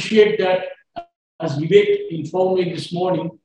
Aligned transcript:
appreciate 0.00 0.38
that, 0.38 0.60
as 1.40 1.58
Vivek 1.58 2.08
informed 2.10 2.58
me 2.58 2.72
this 2.72 2.92
morning, 2.92 3.38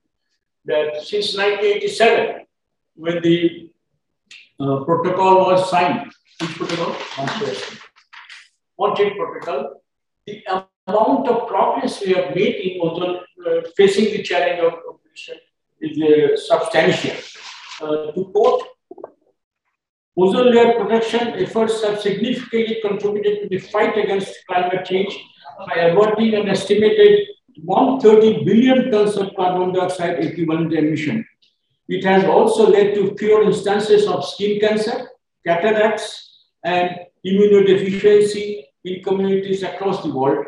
that 0.64 1.02
since 1.02 1.36
1987, 1.36 2.46
when 2.94 3.22
the 3.22 3.70
uh, 4.60 4.84
protocol 4.84 5.46
was 5.46 5.70
signed, 5.70 6.10
protocol? 6.38 6.96
Montreal 8.78 9.10
Protocol, 9.16 9.82
the 10.26 10.42
amount 10.88 11.28
of 11.28 11.46
progress 11.48 12.00
we 12.00 12.14
are 12.14 12.34
making 12.34 12.80
on 12.80 13.16
uh, 13.46 13.60
facing 13.76 14.04
the 14.04 14.22
challenge 14.22 14.60
of 14.60 14.72
pollution 14.82 15.36
is 15.80 15.94
uh, 16.02 16.36
substantial. 16.36 17.16
Uh, 17.82 18.12
to 18.12 18.24
quote, 18.32 18.62
ozone 20.16 20.54
layer 20.54 20.72
protection 20.78 21.28
efforts 21.44 21.82
have 21.84 22.00
significantly 22.00 22.78
contributed 22.82 23.42
to 23.42 23.48
the 23.48 23.58
fight 23.58 23.96
against 23.98 24.34
climate 24.46 24.84
change 24.84 25.14
by 25.58 25.74
averting 25.74 26.34
an 26.34 26.48
estimated 26.48 27.28
130 27.64 28.44
billion 28.44 28.90
tons 28.90 29.16
of 29.16 29.34
carbon 29.34 29.72
dioxide 29.72 30.22
equivalent 30.22 30.72
emission. 30.72 31.26
It 31.88 32.04
has 32.04 32.24
also 32.24 32.68
led 32.68 32.94
to 32.94 33.16
fewer 33.16 33.44
instances 33.44 34.06
of 34.06 34.24
skin 34.24 34.60
cancer, 34.60 35.08
cataracts, 35.46 36.44
and 36.64 36.90
immunodeficiency 37.24 38.64
in 38.84 39.02
communities 39.02 39.62
across 39.62 40.02
the 40.02 40.12
world 40.12 40.46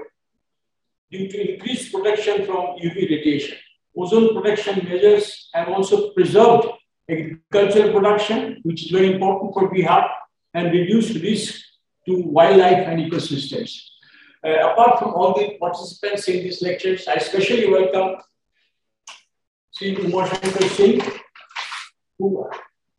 due 1.10 1.28
to 1.28 1.54
increased 1.54 1.92
protection 1.92 2.44
from 2.44 2.76
UV 2.76 2.94
radiation. 3.08 3.56
Ozone 3.96 4.34
protection 4.34 4.84
measures 4.84 5.48
have 5.54 5.68
also 5.68 6.10
preserved 6.10 6.68
agricultural 7.08 7.92
production, 7.92 8.60
which 8.64 8.84
is 8.84 8.90
very 8.90 9.12
important 9.14 9.54
for 9.54 9.72
Bihar, 9.72 10.08
and 10.54 10.72
reduced 10.72 11.14
risk 11.22 11.62
to 12.06 12.22
wildlife 12.22 12.86
and 12.86 13.00
ecosystems. 13.00 13.87
Uh, 14.46 14.70
apart 14.70 15.00
from 15.00 15.14
all 15.14 15.34
the 15.34 15.58
participants 15.58 16.28
in 16.28 16.44
these 16.44 16.62
lectures, 16.62 17.08
I 17.08 17.14
especially 17.14 17.68
welcome 17.68 18.22
Sri 19.72 19.96
Uma 19.96 20.28
Shankar 20.28 20.68
Singh, 20.68 21.02
who 22.18 22.48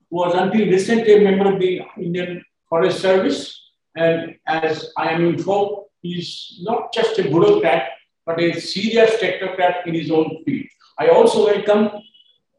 was 0.10 0.34
until 0.36 0.68
recently 0.68 1.16
a 1.16 1.22
member 1.22 1.54
of 1.54 1.60
the 1.62 1.82
Indian 1.98 2.44
Forest 2.68 3.00
Service. 3.00 3.72
And 3.96 4.36
as 4.48 4.92
I 4.98 5.12
am 5.12 5.24
informed, 5.24 5.86
he's 6.02 6.60
not 6.62 6.92
just 6.92 7.18
a 7.20 7.24
bureaucrat, 7.24 7.90
but 8.26 8.42
a 8.42 8.60
serious 8.60 9.12
technocrat 9.22 9.88
in 9.88 9.94
his 9.94 10.12
own 10.12 10.44
field. 10.44 10.68
I 10.98 11.08
also 11.08 11.46
welcome 11.46 12.02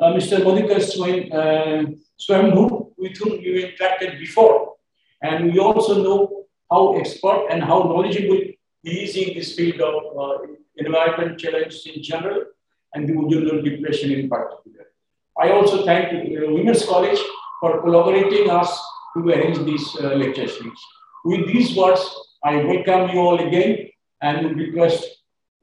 uh, 0.01 0.15
Mr. 0.15 0.39
Madhukar 0.39 0.81
Swayambhu, 2.19 2.73
uh, 2.73 2.85
with 2.97 3.17
whom 3.19 3.41
you 3.41 3.67
interacted 3.67 4.19
before. 4.19 4.77
And 5.23 5.53
we 5.53 5.59
also 5.59 6.03
know 6.03 6.47
how 6.71 6.95
expert 6.99 7.49
and 7.51 7.63
how 7.63 7.81
knowledgeable 7.81 8.41
in 8.85 9.35
this 9.35 9.55
field 9.55 9.81
of 9.81 10.19
uh, 10.19 10.47
environment 10.77 11.39
challenges 11.39 11.87
in 11.87 12.03
general 12.03 12.45
and 12.95 13.09
the 13.09 13.15
ozone 13.15 13.63
depression 13.63 14.11
in 14.11 14.29
particular. 14.29 14.87
I 15.39 15.51
also 15.51 15.85
thank 15.85 16.13
uh, 16.13 16.53
Women's 16.53 16.85
College 16.85 17.19
for 17.61 17.81
collaborating 17.83 18.51
us 18.51 18.71
to 19.15 19.29
arrange 19.29 19.59
these 19.65 19.97
uh, 19.97 20.15
lecture 20.15 20.49
series. 20.49 20.81
With 21.25 21.47
these 21.47 21.77
words, 21.77 22.03
I 22.45 22.57
welcome 22.57 23.11
you 23.11 23.21
all 23.21 23.47
again 23.47 23.89
and 24.23 24.57
request 24.57 25.05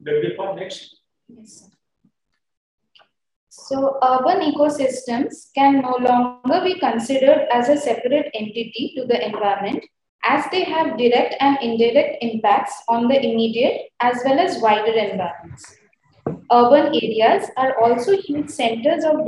the 0.00 0.34
next. 0.56 0.96
Yes. 1.28 1.62
Sir. 1.62 1.68
So 3.50 3.98
urban 4.02 4.40
ecosystems 4.52 5.52
can 5.54 5.82
no 5.82 5.96
longer 6.00 6.64
be 6.64 6.78
considered 6.78 7.48
as 7.52 7.68
a 7.68 7.76
separate 7.76 8.30
entity 8.32 8.94
to 8.96 9.04
the 9.04 9.26
environment 9.26 9.84
as 10.24 10.44
they 10.50 10.64
have 10.64 10.98
direct 10.98 11.34
and 11.40 11.58
indirect 11.62 12.22
impacts 12.22 12.82
on 12.88 13.08
the 13.08 13.16
immediate 13.16 13.90
as 14.00 14.20
well 14.24 14.38
as 14.38 14.60
wider 14.60 14.92
environments. 14.92 15.76
Urban 16.52 16.86
areas 16.94 17.50
are 17.56 17.80
also 17.82 18.16
huge 18.16 18.50
centers 18.50 19.04
of 19.04 19.26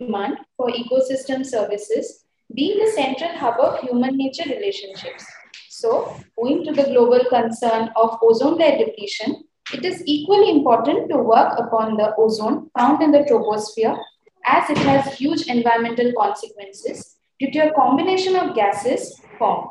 demand 0.00 0.38
for 0.56 0.68
ecosystem 0.68 1.44
services, 1.44 2.24
being 2.54 2.78
the 2.78 2.90
central 2.92 3.30
hub 3.36 3.58
of 3.60 3.80
human-nature 3.80 4.48
relationships. 4.48 5.24
So, 5.68 6.16
owing 6.38 6.64
to 6.64 6.72
the 6.72 6.84
global 6.84 7.24
concern 7.28 7.90
of 7.96 8.18
ozone 8.22 8.58
layer 8.58 8.78
depletion, 8.78 9.44
it 9.72 9.84
is 9.84 10.02
equally 10.06 10.50
important 10.50 11.08
to 11.10 11.16
work 11.18 11.58
upon 11.58 11.96
the 11.96 12.14
ozone 12.16 12.70
found 12.78 13.02
in 13.02 13.10
the 13.10 13.20
troposphere 13.20 13.98
as 14.46 14.68
it 14.70 14.78
has 14.78 15.14
huge 15.14 15.46
environmental 15.46 16.12
consequences 16.18 17.16
due 17.40 17.50
to 17.50 17.70
a 17.70 17.74
combination 17.74 18.36
of 18.36 18.54
gases 18.54 19.20
formed. 19.38 19.70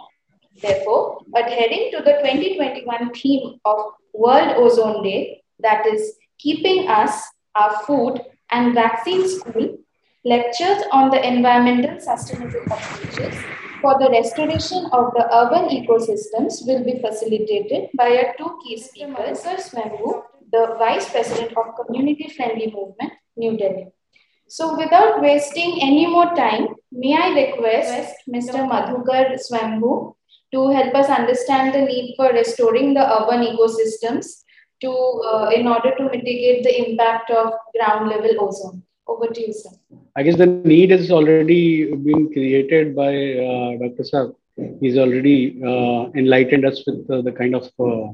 Therefore, 0.62 1.22
adhering 1.36 1.92
to 1.92 1.98
the 2.04 2.14
2021 2.24 3.14
theme 3.14 3.60
of 3.66 3.78
World 4.14 4.56
Ozone 4.58 5.04
Day, 5.04 5.44
that 5.60 5.86
is 5.86 6.16
keeping 6.38 6.88
us, 6.88 7.24
our 7.56 7.84
food 7.86 8.22
and 8.52 8.74
vaccines 8.74 9.40
cool, 9.42 9.78
lectures 10.26 10.84
on 10.92 11.10
the 11.10 11.28
environmental 11.28 12.00
sustainable 12.00 12.62
approaches 12.66 13.36
for 13.84 14.00
the 14.00 14.10
restoration 14.10 14.86
of 14.94 15.12
the 15.14 15.26
urban 15.40 15.66
ecosystems 15.78 16.66
will 16.66 16.84
be 16.86 17.00
facilitated 17.06 17.90
by 17.98 18.08
our 18.18 18.34
two 18.38 18.58
key 18.64 18.78
speakers, 18.80 19.40
Sir 19.40 19.58
Swayambhu, 19.58 20.24
the 20.54 20.76
Vice 20.80 21.10
President 21.10 21.52
of 21.58 21.76
Community 21.76 22.30
Friendly 22.36 22.72
Movement, 22.72 23.12
New 23.36 23.58
Delhi. 23.58 23.88
So 24.48 24.78
without 24.78 25.22
wasting 25.22 25.80
any 25.82 26.08
more 26.08 26.34
time, 26.34 26.68
may 26.92 27.14
I 27.18 27.30
request 27.42 28.16
Mr. 28.30 28.64
Madhukar 28.72 29.38
Swayambhu 29.46 30.16
to 30.54 30.70
help 30.70 30.94
us 31.02 31.10
understand 31.10 31.74
the 31.74 31.82
need 31.82 32.14
for 32.16 32.32
restoring 32.32 32.94
the 32.94 33.06
urban 33.18 33.42
ecosystems 33.52 34.44
to, 34.82 34.92
uh, 35.32 35.50
in 35.58 35.68
order 35.68 35.94
to 35.98 36.04
mitigate 36.04 36.64
the 36.64 36.74
impact 36.86 37.32
of 37.32 37.54
ground 37.76 38.10
level 38.10 38.36
ozone. 38.46 38.84
Over 39.08 39.28
to 39.28 39.42
you, 39.42 39.54
sir. 39.54 39.72
I 40.16 40.24
guess 40.24 40.38
the 40.38 40.46
need 40.46 40.92
is 40.92 41.12
already 41.12 41.94
being 41.94 42.32
created 42.32 42.96
by 42.96 43.12
uh, 43.48 43.72
Dr. 43.82 44.04
Saab. 44.12 44.36
He's 44.80 44.98
already 44.98 45.62
uh, 45.62 46.12
enlightened 46.16 46.66
us 46.66 46.84
with 46.86 47.10
uh, 47.10 47.22
the 47.22 47.32
kind 47.32 47.56
of 47.56 47.66
uh, 47.80 48.14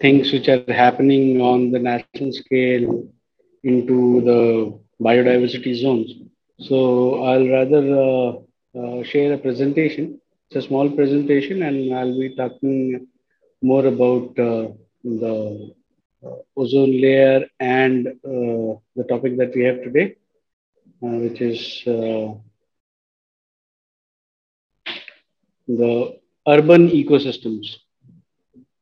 things 0.00 0.32
which 0.32 0.48
are 0.48 0.62
happening 0.68 1.40
on 1.40 1.70
the 1.72 1.78
national 1.78 2.32
scale 2.32 3.08
into 3.64 4.20
the 4.20 4.78
biodiversity 5.00 5.74
zones. 5.74 6.12
So 6.58 7.24
I'll 7.24 7.48
rather 7.48 7.84
uh, 8.78 9.02
share 9.02 9.32
a 9.32 9.38
presentation. 9.38 10.20
It's 10.54 10.66
a 10.66 10.68
small 10.68 10.90
presentation, 10.90 11.62
and 11.62 11.94
I'll 11.94 12.18
be 12.18 12.36
talking 12.36 13.06
more 13.62 13.86
about 13.86 14.34
the 14.36 14.74
uh, 16.22 16.36
ozone 16.54 17.00
layer 17.00 17.46
and 17.58 18.06
uh, 18.06 18.76
the 18.94 19.04
topic 19.08 19.38
that 19.38 19.54
we 19.54 19.62
have 19.62 19.82
today, 19.82 20.16
uh, 21.02 21.16
which 21.24 21.40
is 21.40 21.82
the 25.66 26.18
urban 26.46 26.90
ecosystems. 26.90 27.76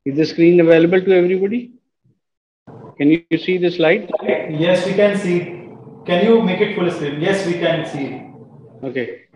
Is 0.05 0.17
the 0.17 0.27
screen 0.27 0.59
available 0.59 1.01
to 1.01 1.13
everybody? 1.13 1.75
Can 2.99 3.11
you 3.11 3.39
see 3.39 3.59
the 3.59 3.71
slide? 3.71 4.11
Yes, 4.25 4.87
we 4.87 4.95
can 4.95 5.17
see. 5.17 5.39
Can 6.05 6.25
you 6.27 6.43
make 6.43 6.61
it 6.61 6.75
full 6.75 6.91
screen? 6.91 7.21
Yes, 7.21 7.47
we 7.47 7.53
can 7.53 7.87
see. 7.87 8.27
Okay. 8.83 9.30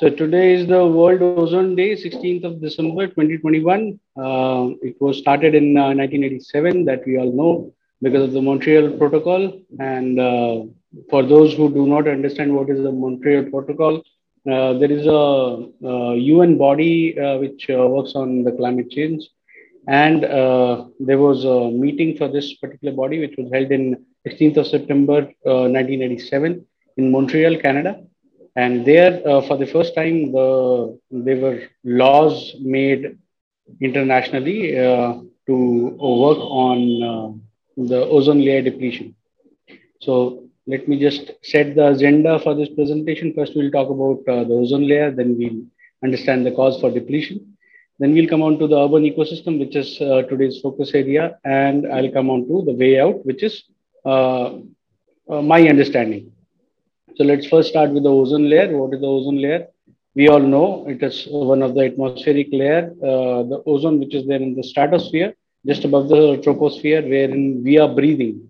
So 0.00 0.08
today 0.08 0.54
is 0.54 0.66
the 0.66 0.86
World 0.86 1.20
Ozone 1.20 1.76
Day, 1.76 1.94
16th 1.94 2.44
of 2.44 2.62
December 2.62 3.06
2021. 3.08 4.00
Uh, 4.16 4.70
it 4.80 4.98
was 4.98 5.18
started 5.18 5.54
in 5.54 5.76
uh, 5.76 5.92
1987 5.92 6.86
that 6.86 7.06
we 7.06 7.18
all 7.18 7.30
know 7.30 7.74
because 8.00 8.22
of 8.22 8.32
the 8.32 8.40
Montreal 8.40 8.96
Protocol. 8.96 9.60
And 9.78 10.18
uh, 10.18 10.62
for 11.10 11.22
those 11.22 11.52
who 11.52 11.68
do 11.70 11.86
not 11.86 12.08
understand 12.08 12.56
what 12.56 12.70
is 12.70 12.82
the 12.82 12.90
Montreal 12.90 13.50
Protocol, 13.50 13.96
uh, 14.50 14.72
there 14.78 14.90
is 14.90 15.04
a, 15.04 15.68
a 15.86 16.16
UN 16.16 16.56
body 16.56 17.20
uh, 17.20 17.36
which 17.36 17.68
uh, 17.68 17.86
works 17.86 18.12
on 18.14 18.42
the 18.42 18.52
climate 18.52 18.90
change. 18.90 19.28
And 19.86 20.22
there 20.22 21.18
was 21.18 21.44
a 21.44 21.70
meeting 21.70 22.16
for 22.16 22.28
this 22.28 22.54
particular 22.54 22.96
body, 22.96 23.20
which 23.20 23.34
was 23.36 23.52
held 23.52 23.70
in 23.70 24.02
16th 24.26 24.56
of 24.56 24.66
September 24.66 25.28
1987 25.44 26.64
in 26.96 27.12
Montreal, 27.12 27.58
Canada 27.58 28.00
and 28.56 28.84
there, 28.84 29.26
uh, 29.26 29.42
for 29.42 29.56
the 29.56 29.66
first 29.66 29.94
time, 29.94 30.32
the, 30.32 30.98
there 31.10 31.36
were 31.36 31.62
laws 31.84 32.56
made 32.60 33.16
internationally 33.80 34.76
uh, 34.78 35.14
to 35.46 35.56
work 35.56 36.38
on 36.38 37.02
uh, 37.02 37.82
the 37.82 38.04
ozone 38.06 38.40
layer 38.44 38.62
depletion. 38.62 39.14
So 40.00 40.44
let 40.66 40.88
me 40.88 40.98
just 40.98 41.32
set 41.42 41.74
the 41.76 41.88
agenda 41.88 42.40
for 42.40 42.54
this 42.54 42.68
presentation. 42.70 43.32
First, 43.34 43.52
we'll 43.54 43.70
talk 43.70 43.88
about 43.88 44.20
uh, 44.28 44.44
the 44.44 44.54
ozone 44.54 44.88
layer, 44.88 45.10
then 45.10 45.38
we'll 45.38 45.62
understand 46.02 46.44
the 46.44 46.52
cause 46.52 46.80
for 46.80 46.90
depletion. 46.90 47.56
Then 48.00 48.14
we'll 48.14 48.28
come 48.28 48.42
on 48.42 48.58
to 48.58 48.66
the 48.66 48.78
urban 48.78 49.04
ecosystem, 49.04 49.60
which 49.60 49.76
is 49.76 50.00
uh, 50.00 50.22
today's 50.22 50.58
focus 50.60 50.92
area, 50.94 51.38
and 51.44 51.86
I'll 51.92 52.10
come 52.10 52.30
on 52.30 52.48
to 52.48 52.64
the 52.64 52.72
way 52.72 52.98
out, 52.98 53.24
which 53.26 53.42
is 53.42 53.62
my 54.04 55.68
understanding. 55.68 56.32
So 57.16 57.24
let's 57.24 57.46
first 57.46 57.68
start 57.70 57.90
with 57.90 58.04
the 58.04 58.10
ozone 58.10 58.48
layer. 58.48 58.76
What 58.76 58.94
is 58.94 59.00
the 59.00 59.06
ozone 59.06 59.40
layer? 59.42 59.66
We 60.14 60.28
all 60.28 60.40
know 60.40 60.86
it 60.88 61.02
is 61.02 61.26
one 61.30 61.62
of 61.62 61.74
the 61.74 61.84
atmospheric 61.84 62.48
layer, 62.50 62.92
uh, 63.02 63.42
the 63.44 63.62
ozone 63.66 64.00
which 64.00 64.14
is 64.14 64.26
there 64.26 64.40
in 64.40 64.54
the 64.54 64.62
stratosphere 64.62 65.34
just 65.66 65.84
above 65.84 66.08
the 66.08 66.38
troposphere, 66.38 67.02
wherein 67.08 67.62
we 67.62 67.78
are 67.78 67.88
breathing. 67.88 68.48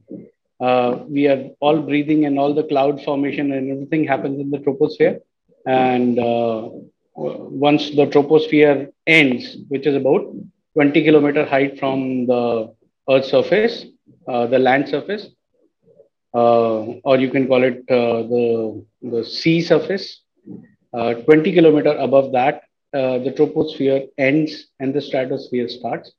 Uh, 0.61 1.01
we 1.09 1.27
are 1.27 1.51
all 1.61 1.81
breathing, 1.81 2.27
and 2.27 2.39
all 2.39 2.55
the 2.55 2.63
cloud 2.65 3.03
formation 3.03 3.53
and 3.53 3.71
everything 3.71 4.05
happens 4.05 4.39
in 4.41 4.51
the 4.51 4.59
troposphere. 4.59 5.19
And 5.67 6.19
uh, 6.19 6.69
once 7.15 7.91
the 7.91 8.07
troposphere 8.07 8.93
ends, 9.07 9.57
which 9.69 9.87
is 9.87 9.97
about 9.97 10.33
20 10.75 11.03
kilometer 11.03 11.45
height 11.45 11.79
from 11.79 12.27
the 12.27 12.73
Earth's 13.09 13.31
surface, 13.31 13.87
uh, 14.29 14.47
the 14.47 14.59
land 14.59 14.89
surface, 14.89 15.29
or 16.33 17.19
you 17.19 17.31
can 17.31 17.47
call 17.47 17.63
it 17.63 17.85
uh, 17.89 18.23
the, 18.23 18.85
the 19.03 19.25
sea 19.25 19.61
surface. 19.63 20.23
Uh, 20.93 21.15
20 21.15 21.53
kilometer 21.53 21.97
above 21.99 22.33
that, 22.33 22.63
the 22.93 23.35
troposphere 23.37 24.09
ends 24.19 24.67
and 24.81 24.93
the 24.95 25.01
stratosphere 25.01 25.69
starts. 25.69 26.13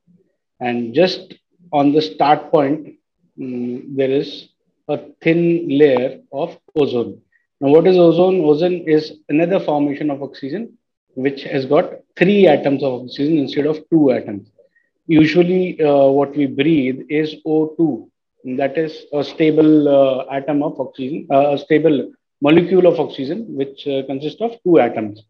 And 0.60 0.94
just 0.94 1.34
on 1.74 1.92
the 1.92 2.02
start 2.02 2.52
point, 2.52 2.96
um, 3.42 3.96
there 3.96 4.12
is 4.12 4.50
a 4.88 5.00
thin 5.22 5.68
layer 5.70 6.20
of 6.32 6.58
ozone. 6.76 7.22
Now, 7.60 7.70
what 7.70 7.88
is 7.88 7.98
ozone? 7.98 8.42
Ozone 8.42 8.84
is 8.88 9.14
another 9.30 9.60
formation 9.60 10.10
of 10.10 10.22
oxygen, 10.22 10.78
which 11.16 11.44
has 11.44 11.66
got 11.66 11.94
three 12.18 12.48
atoms 12.48 12.84
of 12.84 13.04
oxygen 13.04 13.38
instead 13.38 13.66
of 13.66 13.78
two 13.90 14.12
atoms. 14.12 14.52
Usually, 15.08 15.82
uh, 15.82 16.08
what 16.08 16.36
we 16.36 16.46
breathe 16.46 17.02
is 17.10 17.36
O2, 17.46 18.10
that 18.44 18.78
is 18.78 19.06
a 19.14 19.24
stable 19.24 19.88
uh, 19.88 20.26
atom 20.32 20.64
of 20.64 20.80
oxygen, 20.80 21.28
uh, 21.32 21.54
a 21.54 21.58
stable 21.58 22.12
molecule 22.42 22.86
of 22.88 23.00
oxygen, 23.00 23.46
which 23.56 23.88
uh, 23.88 24.04
consists 24.08 24.42
of 24.42 24.52
two 24.64 24.80
atoms. 24.80 25.24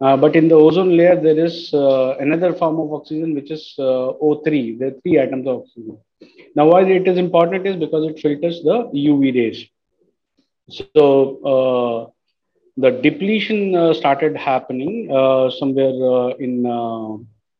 Uh, 0.00 0.16
but 0.16 0.36
in 0.36 0.48
the 0.48 0.54
ozone 0.54 0.96
layer, 0.96 1.16
there 1.20 1.38
is 1.38 1.72
uh, 1.72 2.16
another 2.18 2.52
form 2.52 2.78
of 2.78 2.92
oxygen, 2.92 3.34
which 3.34 3.50
is 3.50 3.74
O3. 3.78 4.78
There 4.78 4.88
are 4.88 5.00
three 5.02 5.18
atoms 5.18 5.46
of 5.46 5.62
oxygen. 5.62 5.98
Now, 6.54 6.68
why 6.68 6.82
it 6.82 7.06
is 7.06 7.18
important 7.18 7.66
is 7.66 7.76
because 7.76 8.06
it 8.10 8.18
filters 8.20 8.62
the 8.62 8.90
UV 8.94 9.34
rays. 9.34 9.64
So, 10.68 12.12
the 12.76 12.90
depletion 12.90 13.94
started 13.94 14.36
happening 14.36 15.08
somewhere 15.58 16.34
in 16.38 16.66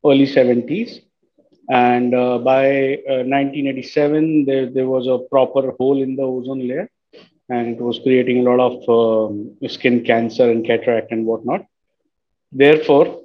early 0.04 0.26
70s 0.26 1.00
and 1.68 2.14
uh, 2.14 2.38
by 2.38 2.94
uh, 3.08 3.24
1987, 3.24 4.44
there, 4.44 4.70
there 4.70 4.86
was 4.86 5.06
a 5.06 5.18
proper 5.30 5.72
hole 5.72 6.02
in 6.02 6.16
the 6.16 6.22
ozone 6.22 6.66
layer, 6.66 6.88
and 7.48 7.68
it 7.76 7.80
was 7.80 7.98
creating 8.02 8.46
a 8.46 8.50
lot 8.50 8.60
of 8.60 9.30
um, 9.30 9.56
skin 9.68 10.04
cancer 10.04 10.50
and 10.50 10.66
cataract 10.66 11.10
and 11.12 11.26
whatnot. 11.26 11.64
Therefore, 12.52 13.22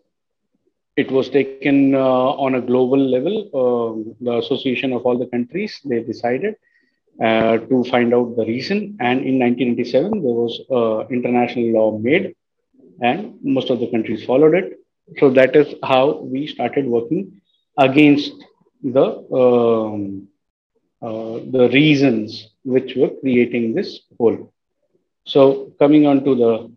it 0.98 1.12
was 1.12 1.30
taken 1.30 1.96
uh, 1.96 2.00
on 2.00 2.56
a 2.56 2.62
global 2.62 2.98
level. 2.98 3.36
Um, 3.54 4.16
the 4.20 4.38
association 4.38 4.92
of 4.94 5.04
all 5.06 5.18
the 5.18 5.28
countries 5.28 5.80
they 5.86 6.02
decided 6.02 6.56
uh, 7.24 7.58
to 7.58 7.84
find 7.86 8.14
out 8.14 8.36
the 8.36 8.46
reason, 8.46 8.98
and 9.00 9.20
in 9.26 9.40
1987 9.40 10.12
there 10.24 10.38
was 10.44 10.62
uh, 10.72 11.08
international 11.14 11.72
law 11.74 11.98
made, 11.98 12.36
and 13.02 13.36
most 13.44 13.70
of 13.70 13.80
the 13.80 13.90
countries 13.92 14.26
followed 14.26 14.56
it. 14.56 14.80
So 15.20 15.30
that 15.32 15.56
is 15.56 15.74
how 15.84 16.20
we 16.22 16.48
started 16.48 16.86
working 16.86 17.41
against 17.78 18.32
the 18.84 19.06
um, 19.42 20.28
uh, 21.02 21.40
the 21.56 21.70
reasons 21.74 22.50
which 22.64 22.96
were 22.96 23.10
creating 23.22 23.74
this 23.74 24.02
hole. 24.18 24.52
So 25.26 25.72
coming 25.80 26.06
on 26.08 26.24
to 26.26 26.36
the 26.36 26.72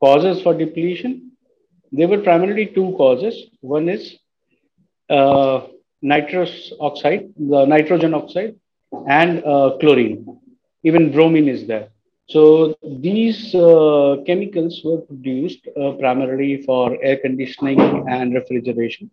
causes 0.00 0.42
for 0.42 0.54
depletion, 0.54 1.32
there 1.92 2.08
were 2.08 2.18
primarily 2.18 2.66
two 2.66 2.94
causes. 2.96 3.46
One 3.60 3.88
is 3.88 4.18
uh, 5.10 5.60
nitrous 6.02 6.72
oxide, 6.80 7.28
the 7.38 7.64
nitrogen 7.66 8.14
oxide, 8.14 8.54
and 9.08 9.44
uh, 9.44 9.76
chlorine. 9.80 10.26
Even 10.84 11.12
bromine 11.12 11.48
is 11.48 11.66
there. 11.66 11.88
So 12.28 12.74
these 13.00 13.54
uh, 13.54 14.16
chemicals 14.26 14.80
were 14.84 14.98
produced 14.98 15.66
uh, 15.80 15.92
primarily 15.92 16.62
for 16.62 16.96
air 17.02 17.16
conditioning 17.18 17.80
and 18.08 18.34
refrigeration 18.34 19.10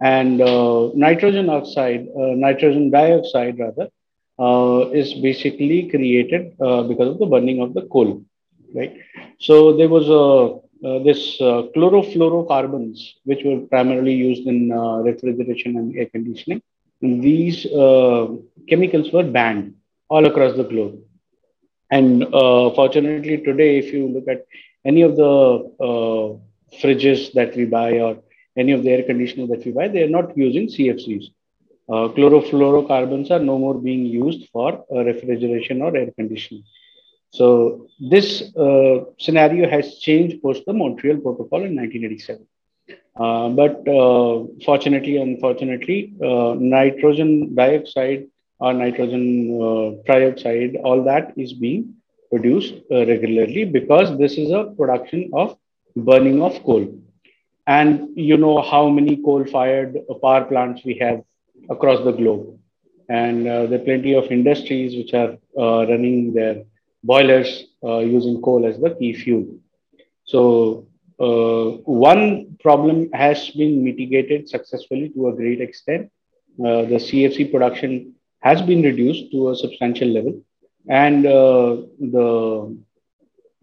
and 0.00 0.40
uh, 0.40 0.90
nitrogen 0.94 1.48
oxide, 1.48 2.06
uh, 2.18 2.34
nitrogen 2.34 2.90
dioxide 2.90 3.58
rather, 3.58 3.88
uh, 4.38 4.90
is 4.90 5.14
basically 5.14 5.88
created 5.88 6.50
because 6.88 7.08
of 7.08 7.18
the 7.18 7.26
burning 7.26 7.60
of 7.60 7.74
the 7.74 7.82
coal, 7.82 8.22
right? 8.74 8.96
So 9.38 9.76
there 9.76 9.88
was 9.88 10.08
a 10.08 10.64
uh, 10.84 10.98
this 10.98 11.40
uh, 11.40 11.62
chlorofluorocarbons, 11.74 12.98
which 13.24 13.42
were 13.42 13.60
primarily 13.60 14.12
used 14.12 14.46
in 14.46 14.70
uh, 14.70 14.96
refrigeration 14.98 15.78
and 15.78 15.96
air 15.96 16.06
conditioning. 16.06 16.60
And 17.00 17.22
these 17.22 17.62
chemicals 18.68 19.10
were 19.10 19.24
banned 19.24 19.74
all 20.10 20.26
across 20.26 20.56
the 20.56 20.64
globe. 20.64 20.98
And 21.90 22.26
fortunately, 22.74 23.38
today, 23.38 23.78
if 23.78 23.92
you 23.92 24.08
look 24.08 24.28
at 24.28 24.44
any 24.84 25.02
of 25.02 25.16
the 25.16 26.38
fridges 26.80 27.32
that 27.32 27.56
we 27.56 27.64
buy 27.64 28.00
or 28.00 28.18
any 28.56 28.72
of 28.72 28.82
the 28.82 28.90
air 28.90 29.02
conditioners 29.02 29.48
that 29.50 29.64
we 29.64 29.72
buy, 29.72 29.88
they 29.88 30.02
are 30.02 30.08
not 30.18 30.36
using 30.36 30.66
CFCs. 30.66 31.24
Uh, 31.88 32.08
chlorofluorocarbons 32.16 33.30
are 33.30 33.38
no 33.38 33.58
more 33.58 33.74
being 33.74 34.06
used 34.06 34.48
for 34.52 34.84
uh, 34.90 35.04
refrigeration 35.04 35.82
or 35.82 35.94
air 35.96 36.10
conditioning. 36.16 36.64
So 37.30 37.88
this 38.00 38.54
uh, 38.56 39.04
scenario 39.18 39.68
has 39.68 39.98
changed 39.98 40.40
post 40.42 40.62
the 40.66 40.72
Montreal 40.72 41.18
Protocol 41.18 41.64
in 41.64 41.74
1987. 41.76 42.46
Uh, 43.16 43.48
but 43.50 43.86
uh, 43.88 44.44
fortunately, 44.64 45.16
unfortunately, 45.18 46.14
uh, 46.22 46.54
nitrogen 46.58 47.54
dioxide 47.54 48.26
or 48.60 48.72
nitrogen 48.72 50.02
trioxide, 50.06 50.80
all 50.82 51.02
that 51.04 51.32
is 51.36 51.52
being 51.52 51.94
produced 52.30 52.74
regularly 52.90 53.64
because 53.64 54.16
this 54.16 54.38
is 54.38 54.50
a 54.50 54.72
production 54.76 55.30
of 55.32 55.56
burning 55.96 56.42
of 56.42 56.62
coal 56.64 56.88
and 57.66 58.16
you 58.16 58.36
know 58.36 58.60
how 58.62 58.88
many 58.88 59.16
coal-fired 59.16 59.96
power 60.22 60.44
plants 60.44 60.82
we 60.84 60.94
have 60.98 61.22
across 61.70 62.04
the 62.04 62.12
globe. 62.12 62.58
And 63.08 63.46
uh, 63.46 63.66
there 63.66 63.80
are 63.80 63.84
plenty 63.84 64.14
of 64.14 64.30
industries 64.30 64.96
which 64.96 65.14
are 65.14 65.36
uh, 65.58 65.86
running 65.86 66.32
their 66.34 66.64
boilers 67.02 67.64
uh, 67.82 67.98
using 67.98 68.40
coal 68.42 68.66
as 68.66 68.78
the 68.78 68.90
key 68.90 69.14
fuel. 69.14 69.46
So 70.24 70.86
uh, 71.18 71.78
one 71.84 72.56
problem 72.60 73.10
has 73.12 73.50
been 73.50 73.84
mitigated 73.84 74.48
successfully 74.48 75.10
to 75.10 75.28
a 75.28 75.34
great 75.34 75.60
extent. 75.60 76.10
Uh, 76.58 76.82
the 76.82 77.00
CFC 77.06 77.50
production 77.50 78.14
has 78.40 78.62
been 78.62 78.82
reduced 78.82 79.30
to 79.32 79.50
a 79.50 79.56
substantial 79.56 80.08
level, 80.08 80.40
and 80.88 81.26
uh, 81.26 81.76
the 81.98 82.76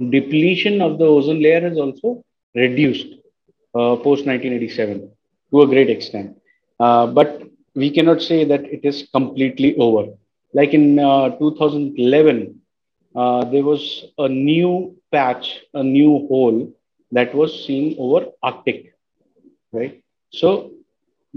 depletion 0.10 0.82
of 0.82 0.98
the 0.98 1.06
ozone 1.06 1.42
layer 1.42 1.62
has 1.62 1.78
also 1.78 2.24
reduced 2.56 3.21
post 3.74 4.26
1987 4.26 5.10
to 5.52 5.62
a 5.62 5.68
great 5.68 5.90
extent. 5.90 6.38
Uh, 6.80 7.08
but 7.08 7.42
we 7.76 7.90
cannot 7.90 8.22
say 8.22 8.44
that 8.44 8.64
it 8.66 8.82
is 8.84 9.08
completely 9.14 9.76
over. 9.78 10.08
Like 10.54 10.74
in 10.74 11.00
uh, 11.00 11.30
2011, 11.38 12.60
there 13.14 13.64
was 13.64 14.06
a 14.18 14.28
new 14.28 14.96
patch, 15.12 15.60
a 15.74 15.84
new 15.84 16.28
hole 16.28 16.72
that 17.12 17.34
was 17.34 17.66
seen 17.66 17.96
over 18.00 18.26
Arctic, 18.44 18.94
right? 19.72 20.02
So, 20.32 20.72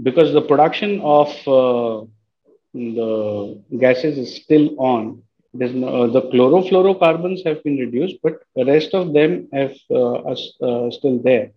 because 0.01 0.33
the 0.33 0.41
production 0.41 1.01
of 1.01 1.29
uh, 1.47 2.05
the 2.73 3.59
gases 3.79 4.17
is 4.17 4.35
still 4.35 4.75
on, 4.79 5.21
no, 5.53 5.87
uh, 5.87 6.07
the 6.07 6.21
chlorofluorocarbons 6.23 7.45
have 7.45 7.63
been 7.63 7.77
reduced, 7.77 8.17
but 8.21 8.41
the 8.55 8.65
rest 8.65 8.93
of 8.93 9.13
them 9.13 9.47
have 9.53 9.75
uh, 9.89 10.21
are 10.23 10.91
still 10.91 11.19
there. 11.23 11.51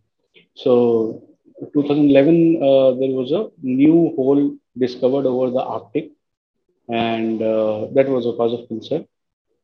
So 0.62 1.22
2011, 1.72 2.56
uh, 2.56 2.90
there 2.98 3.14
was 3.20 3.30
a 3.30 3.48
new 3.62 4.12
hole 4.16 4.56
discovered 4.76 5.24
over 5.24 5.50
the 5.50 5.62
Arctic, 5.62 6.10
and 6.88 7.40
uh, 7.40 7.86
that 7.94 8.08
was 8.08 8.26
a 8.26 8.32
cause 8.32 8.54
of 8.58 8.66
concern. 8.66 9.06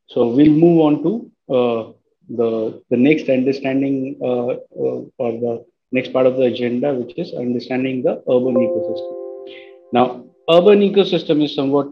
So 0.07 0.29
we'll 0.29 0.59
move 0.65 0.81
on 0.87 1.03
to 1.03 1.13
uh, 1.57 1.83
the 2.29 2.81
the 2.91 2.97
next 2.97 3.29
understanding 3.29 4.19
or 4.21 4.61
the 5.19 5.65
next 5.91 6.13
part 6.13 6.27
of 6.27 6.37
the 6.37 6.45
agenda, 6.45 6.95
which 6.95 7.19
is 7.19 7.35
understanding 7.35 8.03
the 8.05 8.15
urban 8.31 8.55
ecosystem. 8.55 9.15
Now, 9.93 10.07
urban 10.49 10.79
ecosystem 10.79 11.43
is 11.43 11.57
somewhat 11.57 11.91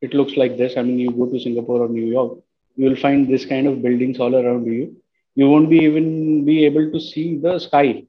it 0.00 0.12
looks 0.12 0.36
like 0.36 0.56
this. 0.56 0.76
I 0.76 0.82
mean, 0.82 0.98
you 0.98 1.10
go 1.12 1.26
to 1.26 1.38
Singapore 1.38 1.82
or 1.82 1.88
New 1.88 2.06
York, 2.06 2.38
you 2.74 2.88
will 2.88 2.96
find 2.96 3.28
this 3.28 3.44
kind 3.44 3.68
of 3.68 3.82
buildings 3.82 4.18
all 4.18 4.34
around 4.34 4.66
you. 4.66 4.96
You 5.36 5.48
won't 5.48 5.70
be 5.70 5.78
even 5.78 6.44
be 6.44 6.64
able 6.64 6.90
to 6.90 7.00
see 7.00 7.38
the 7.38 7.58
sky 7.60 8.06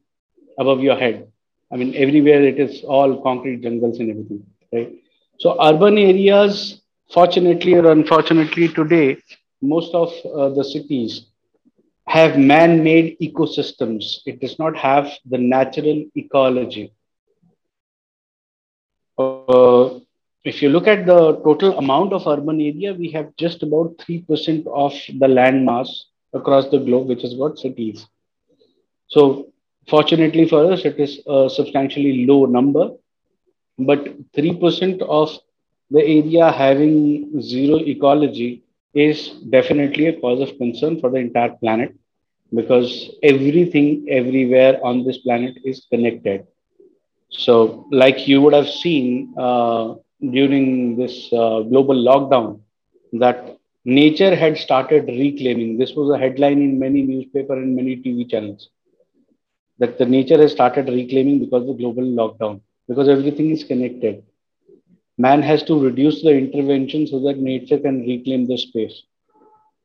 above 0.61 0.81
your 0.81 0.97
head. 0.97 1.27
I 1.71 1.77
mean, 1.77 1.95
everywhere 1.95 2.43
it 2.43 2.59
is 2.59 2.83
all 2.83 3.21
concrete 3.21 3.61
jungles 3.63 3.99
and 3.99 4.11
everything, 4.11 4.43
right? 4.73 4.91
So 5.39 5.57
urban 5.61 5.97
areas, 5.97 6.81
fortunately 7.13 7.75
or 7.75 7.91
unfortunately 7.91 8.69
today, 8.69 9.17
most 9.61 9.93
of 9.93 10.09
uh, 10.25 10.49
the 10.49 10.63
cities 10.63 11.25
have 12.07 12.37
man-made 12.37 13.17
ecosystems. 13.21 14.19
It 14.25 14.39
does 14.41 14.59
not 14.59 14.77
have 14.77 15.11
the 15.29 15.37
natural 15.37 16.05
ecology. 16.15 16.91
Uh, 19.17 19.99
if 20.43 20.61
you 20.61 20.69
look 20.69 20.87
at 20.87 21.05
the 21.05 21.35
total 21.43 21.77
amount 21.77 22.13
of 22.13 22.27
urban 22.27 22.59
area, 22.61 22.93
we 22.93 23.11
have 23.11 23.35
just 23.37 23.63
about 23.63 23.97
3% 23.99 24.67
of 24.67 24.93
the 25.19 25.27
land 25.27 25.65
mass 25.65 26.05
across 26.33 26.69
the 26.69 26.79
globe, 26.79 27.07
which 27.07 27.23
is 27.23 27.35
what 27.35 27.59
cities. 27.59 28.07
So 29.07 29.50
fortunately 29.89 30.47
for 30.47 30.71
us, 30.71 30.85
it 30.85 30.99
is 30.99 31.19
a 31.27 31.49
substantially 31.49 32.25
low 32.25 32.45
number, 32.45 32.89
but 33.77 34.07
3% 34.33 35.01
of 35.03 35.29
the 35.89 36.01
area 36.01 36.51
having 36.51 37.41
zero 37.41 37.77
ecology 37.77 38.63
is 38.93 39.29
definitely 39.49 40.07
a 40.07 40.19
cause 40.19 40.41
of 40.41 40.57
concern 40.57 40.99
for 40.99 41.09
the 41.09 41.17
entire 41.17 41.49
planet 41.61 41.93
because 42.53 43.09
everything 43.23 44.05
everywhere 44.09 44.79
on 44.83 45.03
this 45.05 45.17
planet 45.19 45.55
is 45.63 45.85
connected. 45.89 46.45
So, 47.29 47.87
like 47.91 48.27
you 48.27 48.41
would 48.41 48.53
have 48.53 48.69
seen 48.69 49.33
uh, 49.37 49.95
during 50.21 50.97
this 50.97 51.31
uh, 51.33 51.61
global 51.61 51.95
lockdown, 51.95 52.59
that 53.13 53.57
nature 53.85 54.35
had 54.35 54.57
started 54.57 55.07
reclaiming. 55.07 55.77
This 55.77 55.93
was 55.93 56.09
a 56.09 56.17
headline 56.17 56.61
in 56.61 56.79
many 56.79 57.01
newspaper 57.01 57.53
and 57.53 57.75
many 57.75 57.95
TV 57.97 58.29
channels. 58.29 58.69
That 59.81 59.97
the 59.99 60.05
nature 60.05 60.37
has 60.41 60.53
started 60.53 60.87
reclaiming 60.87 61.39
because 61.41 61.63
of 61.63 61.77
the 61.77 61.83
global 61.83 62.03
lockdown, 62.03 62.61
because 62.87 63.09
everything 63.09 63.51
is 63.51 63.65
connected. 63.65 64.23
Man 65.17 65.41
has 65.43 65.63
to 65.63 65.79
reduce 65.79 66.23
the 66.23 66.31
intervention 66.31 67.07
so 67.07 67.19
that 67.25 67.39
nature 67.39 67.79
can 67.79 68.01
reclaim 68.07 68.47
the 68.47 68.57
space. 68.57 69.03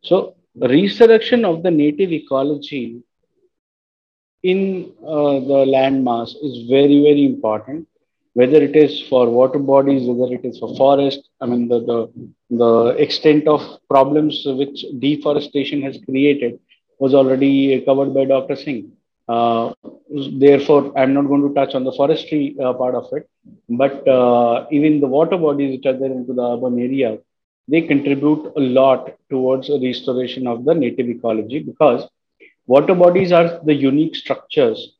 So, 0.03 0.37
resurrection 0.57 1.45
of 1.45 1.63
the 1.65 1.71
native 1.73 2.13
ecology 2.13 3.03
in 4.43 4.93
uh, 5.07 5.41
the 5.51 5.67
land 5.75 6.05
mass 6.05 6.35
is 6.35 6.69
very, 6.69 7.03
very 7.03 7.27
important 7.27 7.89
whether 8.35 8.63
it 8.63 8.77
is 8.77 9.03
for 9.09 9.31
water 9.31 9.59
bodies, 9.59 10.07
whether 10.07 10.35
it 10.35 10.45
is 10.45 10.59
for 10.59 10.77
forest. 10.77 11.31
I 11.41 11.47
mean, 11.47 11.69
the, 11.69 11.81
the, 11.81 11.99
the 12.51 12.89
extent 13.03 13.49
of 13.49 13.63
problems 13.89 14.43
which 14.47 14.85
deforestation 14.99 15.81
has 15.83 15.99
created 16.05 16.61
was 16.99 17.15
already 17.15 17.81
covered 17.87 18.13
by 18.15 18.27
Dr. 18.27 18.57
Singh. 18.57 18.93
Uh, 19.29 19.73
therefore, 20.39 20.93
I'm 20.97 21.13
not 21.15 21.27
going 21.27 21.43
to 21.47 21.55
touch 21.55 21.75
on 21.75 21.85
the 21.85 21.93
forestry 21.93 22.57
uh, 22.63 22.73
part 22.75 22.95
of 22.95 23.07
it, 23.13 23.29
but 23.69 24.07
uh, 24.07 24.67
even 24.71 25.01
the 25.01 25.07
water 25.07 25.37
bodies 25.37 25.77
which 25.77 25.87
are 25.87 25.99
there 25.99 26.13
into 26.13 26.33
the 26.33 26.43
urban 26.43 26.79
area, 26.79 27.19
they 27.69 27.83
contribute 27.83 28.53
a 28.57 28.61
lot 28.61 29.13
towards 29.31 29.69
restoration 29.69 30.47
of 30.47 30.65
the 30.65 30.75
native 30.75 31.09
ecology 31.09 31.59
because 31.59 32.09
water 32.67 32.95
bodies 32.95 33.33
are 33.33 33.61
the 33.65 33.75
unique 33.75 34.15
structures 34.15 34.95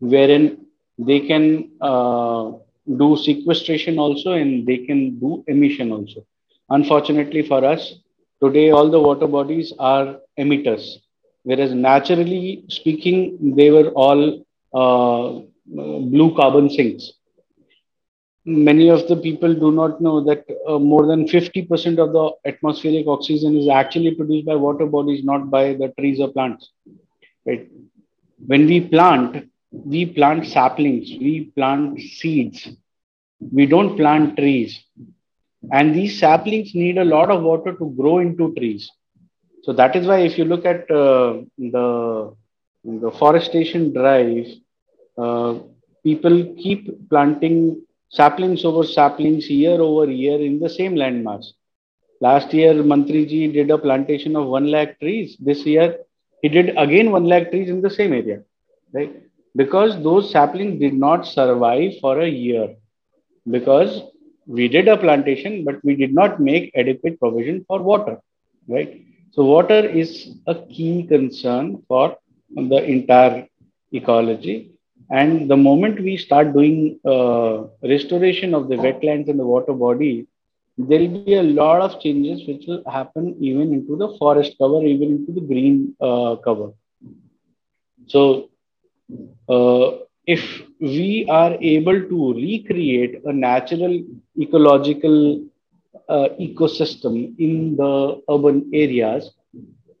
wherein 0.00 0.66
they 0.98 1.20
can 1.20 1.70
uh, 1.80 2.50
do 2.96 3.16
sequestration 3.16 3.98
also 3.98 4.32
and 4.32 4.66
they 4.66 4.78
can 4.78 5.18
do 5.18 5.44
emission 5.46 5.92
also. 5.92 6.26
Unfortunately 6.70 7.42
for 7.46 7.64
us, 7.64 7.94
today 8.42 8.70
all 8.70 8.90
the 8.90 9.00
water 9.00 9.26
bodies 9.26 9.72
are 9.78 10.16
emitters, 10.38 10.96
whereas 11.44 11.72
naturally 11.72 12.64
speaking, 12.68 13.54
they 13.56 13.70
were 13.70 13.90
all 13.90 14.44
uh, 14.74 15.40
blue 15.66 16.34
carbon 16.36 16.68
sinks. 16.68 17.12
Many 18.46 18.90
of 18.90 19.08
the 19.08 19.16
people 19.16 19.54
do 19.54 19.72
not 19.72 20.00
know 20.00 20.22
that 20.24 20.44
uh, 20.68 20.78
more 20.78 21.06
than 21.06 21.26
50% 21.26 21.98
of 21.98 22.12
the 22.12 22.30
atmospheric 22.44 23.06
oxygen 23.06 23.56
is 23.56 23.68
actually 23.68 24.14
produced 24.14 24.46
by 24.46 24.54
water 24.54 24.84
bodies, 24.86 25.24
not 25.24 25.50
by 25.50 25.72
the 25.74 25.94
trees 25.98 26.20
or 26.20 26.28
plants. 26.28 26.70
Right? 27.46 27.68
When 28.46 28.66
we 28.66 28.80
plant, 28.80 29.48
we 29.72 30.06
plant 30.06 30.46
saplings, 30.46 31.08
we 31.18 31.52
plant 31.56 32.00
seeds, 32.00 32.68
we 33.52 33.66
don't 33.66 33.96
plant 33.96 34.36
trees. 34.36 34.82
And 35.72 35.94
these 35.94 36.18
saplings 36.18 36.74
need 36.74 36.98
a 36.98 37.04
lot 37.04 37.30
of 37.30 37.42
water 37.42 37.72
to 37.72 37.94
grow 37.98 38.18
into 38.18 38.54
trees. 38.54 38.90
So 39.64 39.72
that 39.72 39.96
is 39.96 40.06
why 40.06 40.18
if 40.20 40.38
you 40.38 40.44
look 40.44 40.64
at 40.64 40.90
uh, 40.90 41.40
the, 41.58 42.34
the 42.84 43.10
forestation 43.18 43.92
drive, 43.92 44.46
uh, 45.16 45.54
people 46.02 46.54
keep 46.56 47.08
planting 47.08 47.82
saplings 48.10 48.64
over 48.64 48.84
saplings 48.84 49.48
year 49.48 49.80
over 49.80 50.10
year 50.10 50.38
in 50.40 50.60
the 50.60 50.68
same 50.68 50.94
landmass. 50.94 51.46
Last 52.20 52.52
year, 52.54 52.74
Mantriji 52.74 53.52
did 53.52 53.70
a 53.70 53.78
plantation 53.78 54.36
of 54.36 54.46
1 54.46 54.70
lakh 54.70 55.00
trees. 55.00 55.36
This 55.40 55.64
year, 55.66 55.98
he 56.42 56.48
did 56.48 56.76
again 56.76 57.10
1 57.10 57.24
lakh 57.24 57.50
trees 57.50 57.68
in 57.68 57.80
the 57.80 57.90
same 57.90 58.12
area. 58.12 58.42
Right? 58.92 59.24
because 59.56 60.02
those 60.02 60.30
saplings 60.30 60.80
did 60.80 60.94
not 60.94 61.26
survive 61.26 61.92
for 62.00 62.20
a 62.20 62.28
year 62.28 62.74
because 63.50 64.02
we 64.46 64.68
did 64.68 64.88
a 64.88 64.96
plantation 64.96 65.64
but 65.64 65.76
we 65.84 65.94
did 65.94 66.12
not 66.12 66.40
make 66.40 66.72
adequate 66.74 67.18
provision 67.20 67.64
for 67.68 67.80
water 67.82 68.16
right 68.68 69.00
so 69.34 69.44
water 69.44 69.80
is 70.02 70.10
a 70.46 70.54
key 70.74 71.04
concern 71.08 71.82
for 71.88 72.16
the 72.56 72.80
entire 72.94 73.46
ecology. 73.92 74.70
And 75.10 75.50
the 75.50 75.56
moment 75.56 76.00
we 76.00 76.16
start 76.16 76.52
doing 76.54 76.98
uh, 77.04 77.64
restoration 77.82 78.54
of 78.54 78.68
the 78.68 78.76
wetlands 78.76 79.28
and 79.28 79.38
the 79.38 79.46
water 79.46 79.72
body 79.72 80.26
there 80.78 81.00
will 81.00 81.22
be 81.22 81.34
a 81.34 81.42
lot 81.42 81.80
of 81.82 82.00
changes 82.00 82.46
which 82.48 82.64
will 82.66 82.82
happen 82.90 83.34
even 83.40 83.72
into 83.72 83.96
the 83.96 84.08
forest 84.18 84.54
cover 84.58 84.80
even 84.84 85.08
into 85.18 85.32
the 85.32 85.40
green 85.40 85.94
uh, 86.00 86.36
cover. 86.44 86.70
So 88.06 88.48
uh, 89.48 89.90
if 90.26 90.42
we 90.80 91.26
are 91.30 91.54
able 91.60 92.00
to 92.10 92.34
recreate 92.34 93.20
a 93.24 93.32
natural 93.32 93.94
ecological 94.40 95.40
uh, 96.08 96.28
ecosystem 96.40 97.34
in 97.38 97.76
the 97.76 98.20
urban 98.30 98.70
areas 98.72 99.30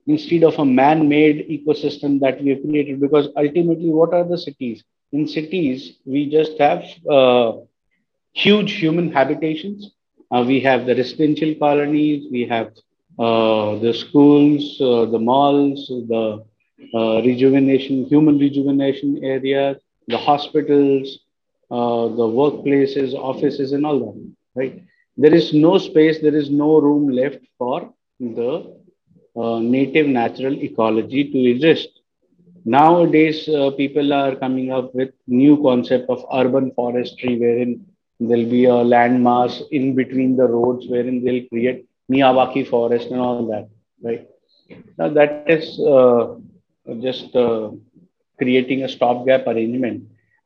instead 0.06 0.42
of 0.44 0.58
a 0.58 0.64
man-made 0.64 1.48
ecosystem 1.48 2.20
that 2.20 2.42
we 2.42 2.50
have 2.50 2.62
created? 2.62 3.00
Because 3.00 3.28
ultimately 3.36 3.90
what 3.90 4.12
are 4.14 4.24
the 4.24 4.38
cities? 4.38 4.82
In 5.12 5.26
cities 5.26 5.98
we 6.06 6.28
just 6.30 6.58
have 6.58 6.82
uh, 7.10 7.52
huge 8.34 8.72
human 8.72 9.12
habitations. 9.12 9.90
Uh, 10.30 10.44
we 10.46 10.60
have 10.60 10.86
the 10.86 10.94
residential 10.94 11.54
colonies 11.54 12.26
we 12.30 12.46
have 12.46 12.68
uh, 13.18 13.76
the 13.84 13.92
schools 13.92 14.62
uh, 14.80 15.04
the 15.06 15.18
malls 15.18 15.86
the 16.08 16.42
uh, 16.94 17.20
rejuvenation, 17.22 18.04
human 18.06 18.38
rejuvenation 18.38 19.18
areas, 19.22 19.76
the 20.08 20.16
hospitals, 20.18 21.18
uh, 21.70 22.06
the 22.20 22.28
workplaces, 22.40 23.14
offices, 23.14 23.72
and 23.72 23.86
all 23.86 23.98
that, 23.98 24.16
right? 24.54 24.82
There 25.16 25.34
is 25.34 25.52
no 25.52 25.78
space, 25.78 26.20
there 26.20 26.34
is 26.36 26.50
no 26.50 26.80
room 26.80 27.08
left 27.08 27.40
for 27.58 27.92
the 28.20 28.74
uh, 29.36 29.58
native 29.60 30.06
natural 30.06 30.54
ecology 30.62 31.30
to 31.32 31.38
exist. 31.50 31.88
Nowadays, 32.64 33.48
uh, 33.48 33.70
people 33.72 34.12
are 34.12 34.34
coming 34.36 34.72
up 34.72 34.94
with 34.94 35.10
new 35.26 35.60
concept 35.62 36.08
of 36.08 36.24
urban 36.32 36.70
forestry, 36.72 37.38
wherein 37.38 37.84
there'll 38.20 38.50
be 38.58 38.64
a 38.66 38.78
landmass 38.94 39.62
in 39.70 39.94
between 39.94 40.36
the 40.36 40.44
roads, 40.46 40.86
wherein 40.88 41.24
they'll 41.24 41.46
create 41.48 41.86
Miyawaki 42.10 42.66
forest 42.68 43.10
and 43.10 43.20
all 43.20 43.46
that, 43.46 43.68
right? 44.02 44.26
Now 44.98 45.08
that 45.10 45.36
is 45.36 45.78
uh, 45.80 46.34
just 47.00 47.34
uh, 47.34 47.70
creating 48.38 48.82
a 48.84 48.88
stopgap 48.88 49.46
arrangement. 49.46 50.04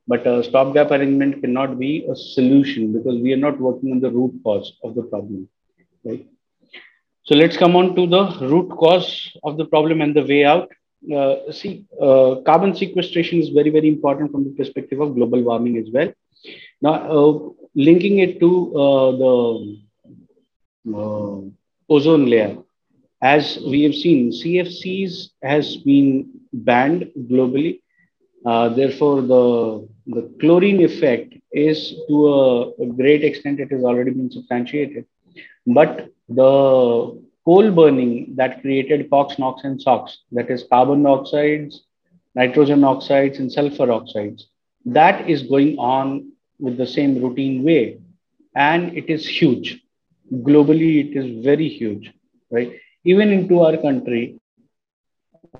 But 0.08 0.26
a 0.26 0.42
stopgap 0.42 0.90
arrangement 0.90 1.42
cannot 1.42 1.78
be 1.78 2.06
a 2.10 2.16
solution 2.16 2.92
because 2.94 3.20
we 3.20 3.32
are 3.34 3.42
not 3.46 3.60
working 3.60 3.92
on 3.92 4.00
the 4.00 4.10
root 4.10 4.40
cause 4.42 4.72
of 4.82 4.94
the 4.94 5.02
problem, 5.02 5.48
right? 6.04 6.26
So 7.24 7.34
let's 7.34 7.58
come 7.58 7.76
on 7.76 7.94
to 7.94 8.06
the 8.06 8.22
root 8.40 8.70
cause 8.70 9.36
of 9.44 9.58
the 9.58 9.66
problem 9.66 10.00
and 10.00 10.16
the 10.16 10.24
way 10.24 10.44
out. 10.46 10.70
Uh, 11.14 11.52
see, 11.52 11.84
uh, 12.00 12.36
carbon 12.46 12.74
sequestration 12.74 13.38
is 13.38 13.50
very, 13.50 13.68
very 13.68 13.86
important 13.86 14.32
from 14.32 14.44
the 14.44 14.50
perspective 14.50 14.98
of 15.00 15.14
global 15.14 15.42
warming 15.42 15.76
as 15.76 15.90
well. 15.92 16.10
Now, 16.80 16.94
uh, 16.94 17.38
linking 17.74 18.20
it 18.20 18.40
to 18.40 18.50
uh, 18.74 19.10
the 19.22 19.78
uh, 20.94 21.40
ozone 21.90 22.26
layer, 22.26 22.56
as 23.20 23.58
we 23.66 23.82
have 23.82 23.94
seen, 23.94 24.30
CFCs 24.30 25.30
has 25.42 25.76
been 25.76 26.30
banned 26.52 27.10
globally. 27.30 27.80
Uh, 28.46 28.68
therefore, 28.70 29.22
the, 29.22 29.88
the 30.08 30.22
chlorine 30.40 30.80
effect 30.82 31.34
is 31.52 31.94
to 32.08 32.28
a, 32.28 32.70
a, 32.70 32.86
great 32.86 33.22
extent, 33.22 33.60
it 33.60 33.70
has 33.70 33.84
already 33.84 34.10
been 34.10 34.30
substantiated. 34.30 35.06
But 35.66 36.10
the 36.28 37.22
coal 37.44 37.70
burning 37.70 38.34
that 38.36 38.60
created 38.62 39.10
COX, 39.10 39.38
NOx, 39.38 39.64
and 39.64 39.80
SOx, 39.80 40.18
that 40.32 40.50
is 40.50 40.64
carbon 40.70 41.06
oxides, 41.06 41.84
nitrogen 42.34 42.84
oxides, 42.84 43.38
and 43.38 43.52
sulfur 43.52 43.92
oxides, 43.92 44.48
that 44.86 45.28
is 45.28 45.42
going 45.42 45.78
on 45.78 46.32
with 46.58 46.76
the 46.76 46.86
same 46.86 47.22
routine 47.22 47.62
way. 47.62 47.98
And 48.56 48.96
it 48.96 49.08
is 49.08 49.26
huge. 49.26 49.80
Globally, 50.32 51.10
it 51.10 51.16
is 51.16 51.44
very 51.44 51.68
huge, 51.68 52.12
right? 52.50 52.72
even 53.04 53.30
into 53.30 53.60
our 53.60 53.76
country, 53.76 54.38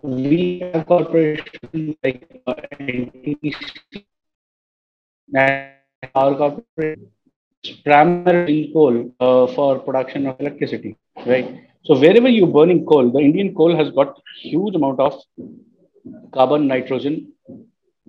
we 0.02 0.61
have 0.61 0.87
corporations 0.87 1.97
like 2.02 2.43
uh, 2.47 2.55
Our 5.35 6.35
corporation 6.37 7.11
primarily 7.85 8.70
coal 8.73 9.14
uh, 9.20 9.47
for 9.54 9.78
production 9.80 10.26
of 10.26 10.40
electricity, 10.40 10.97
right? 11.26 11.61
So 11.85 11.99
wherever 11.99 12.28
you're 12.28 12.47
burning 12.47 12.87
coal, 12.87 13.11
the 13.11 13.18
Indian 13.18 13.54
coal 13.54 13.76
has 13.76 13.90
got 13.90 14.20
huge 14.40 14.75
amount 14.75 15.00
of 15.00 15.20
carbon, 16.32 16.66
nitrogen, 16.66 17.32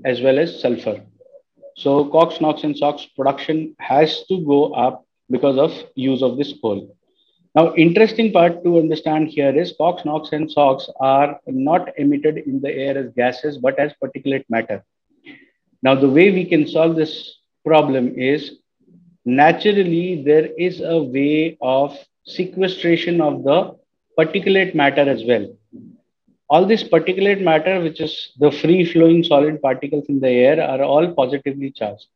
as 0.05 0.21
well 0.21 0.39
as 0.39 0.61
sulfur. 0.61 1.01
So 1.75 2.05
COX, 2.05 2.41
NOx, 2.41 2.63
and 2.63 2.77
SOx 2.77 3.05
production 3.15 3.75
has 3.79 4.25
to 4.27 4.43
go 4.45 4.73
up 4.73 5.05
because 5.29 5.57
of 5.57 5.71
use 5.95 6.21
of 6.21 6.37
this 6.37 6.53
coal. 6.61 6.95
Now, 7.55 7.73
interesting 7.75 8.31
part 8.31 8.63
to 8.63 8.77
understand 8.77 9.29
here 9.29 9.57
is 9.57 9.73
COX, 9.77 10.05
NOx, 10.05 10.29
and 10.31 10.51
SOx 10.51 10.89
are 10.99 11.39
not 11.47 11.89
emitted 11.97 12.37
in 12.37 12.61
the 12.61 12.71
air 12.71 12.97
as 12.97 13.11
gases, 13.15 13.57
but 13.57 13.79
as 13.79 13.93
particulate 14.03 14.45
matter. 14.49 14.83
Now, 15.81 15.95
the 15.95 16.09
way 16.09 16.31
we 16.31 16.45
can 16.45 16.67
solve 16.67 16.95
this 16.95 17.37
problem 17.65 18.13
is 18.17 18.57
naturally 19.25 20.23
there 20.23 20.47
is 20.57 20.81
a 20.81 21.01
way 21.01 21.57
of 21.61 21.97
sequestration 22.25 23.21
of 23.21 23.43
the 23.43 23.75
particulate 24.17 24.75
matter 24.75 25.09
as 25.09 25.23
well. 25.23 25.47
All 26.49 26.65
this 26.65 26.83
particulate 26.83 27.41
matter, 27.41 27.79
which 27.79 28.01
is 28.01 28.33
the 28.39 28.51
free 28.51 28.83
flowing 28.83 29.23
solid 29.23 29.61
particles 29.61 30.05
in 30.09 30.19
the 30.19 30.29
air, 30.29 30.61
are 30.61 30.83
all 30.83 31.13
positively 31.13 31.71
charged. 31.71 32.07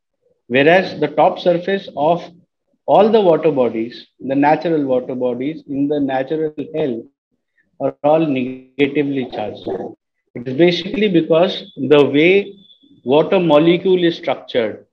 Whereas 0.47 0.99
the 0.99 1.07
top 1.07 1.39
surface 1.39 1.87
of 1.95 2.23
all 2.85 3.09
the 3.09 3.21
water 3.21 3.51
bodies, 3.51 4.07
the 4.19 4.35
natural 4.35 4.83
water 4.85 5.15
bodies 5.15 5.63
in 5.67 5.87
the 5.87 5.99
natural 5.99 6.53
hell 6.75 7.03
are 7.79 7.95
all 8.03 8.25
negatively 8.25 9.29
charged. 9.31 9.67
It 10.35 10.47
is 10.47 10.57
basically 10.57 11.09
because 11.09 11.71
the 11.77 12.03
way 12.05 12.57
water 13.03 13.39
molecule 13.39 14.03
is 14.03 14.15
structured, 14.17 14.85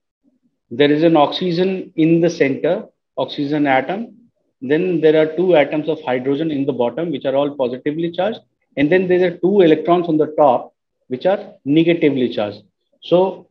there 0.69 0.91
is 0.91 1.03
an 1.03 1.15
oxygen 1.17 1.91
in 1.95 2.21
the 2.21 2.29
center, 2.29 2.85
oxygen 3.17 3.67
atom. 3.67 4.15
Then 4.61 5.01
there 5.01 5.21
are 5.21 5.35
two 5.35 5.55
atoms 5.55 5.89
of 5.89 6.01
hydrogen 6.01 6.51
in 6.51 6.65
the 6.65 6.73
bottom, 6.73 7.11
which 7.11 7.25
are 7.25 7.35
all 7.35 7.55
positively 7.55 8.11
charged. 8.11 8.39
And 8.77 8.91
then 8.91 9.07
there 9.07 9.25
are 9.27 9.37
two 9.37 9.61
electrons 9.61 10.07
on 10.07 10.17
the 10.17 10.27
top, 10.37 10.73
which 11.07 11.25
are 11.25 11.53
negatively 11.65 12.29
charged. 12.29 12.61
So 13.01 13.47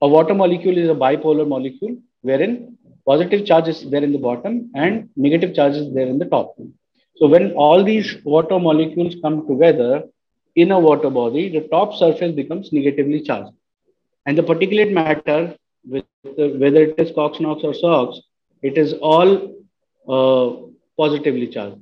a 0.00 0.08
water 0.08 0.34
molecule 0.34 0.78
is 0.78 0.88
a 0.88 0.94
bipolar 0.94 1.46
molecule, 1.46 1.96
wherein 2.22 2.76
positive 3.06 3.46
charge 3.46 3.68
is 3.68 3.88
there 3.90 4.02
in 4.02 4.12
the 4.12 4.18
bottom 4.18 4.70
and 4.74 5.10
negative 5.16 5.54
charge 5.54 5.74
is 5.74 5.92
there 5.94 6.06
in 6.06 6.18
the 6.18 6.24
top. 6.24 6.56
So 7.16 7.28
when 7.28 7.52
all 7.52 7.84
these 7.84 8.16
water 8.24 8.58
molecules 8.58 9.14
come 9.22 9.46
together 9.46 10.04
in 10.56 10.72
a 10.72 10.80
water 10.80 11.10
body, 11.10 11.50
the 11.50 11.68
top 11.68 11.94
surface 11.94 12.34
becomes 12.34 12.72
negatively 12.72 13.20
charged. 13.20 13.52
And 14.26 14.38
the 14.38 14.42
particulate 14.42 14.92
matter, 14.92 15.56
with 15.88 16.04
the, 16.22 16.56
whether 16.58 16.82
it 16.82 16.98
is 16.98 17.12
COX, 17.14 17.40
NOx 17.40 17.62
or 17.62 17.74
SOx, 17.74 18.20
it 18.62 18.78
is 18.78 18.94
all 18.94 19.54
uh, 20.08 20.66
positively 20.96 21.48
charged. 21.48 21.80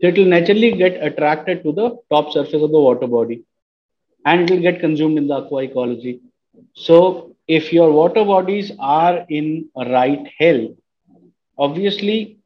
So 0.00 0.06
it 0.08 0.16
will 0.16 0.26
naturally 0.26 0.72
get 0.72 1.02
attracted 1.02 1.62
to 1.64 1.72
the 1.72 1.98
top 2.10 2.32
surface 2.32 2.62
of 2.62 2.70
the 2.70 2.80
water 2.80 3.06
body 3.06 3.44
and 4.24 4.42
it 4.42 4.50
will 4.50 4.62
get 4.62 4.80
consumed 4.80 5.18
in 5.18 5.26
the 5.26 5.34
aqua 5.34 5.64
ecology. 5.64 6.20
So 6.74 7.36
if 7.46 7.72
your 7.72 7.90
water 7.90 8.24
bodies 8.24 8.72
are 8.78 9.26
in 9.28 9.68
right 9.76 10.26
health, 10.38 10.72
obviously 11.58 12.38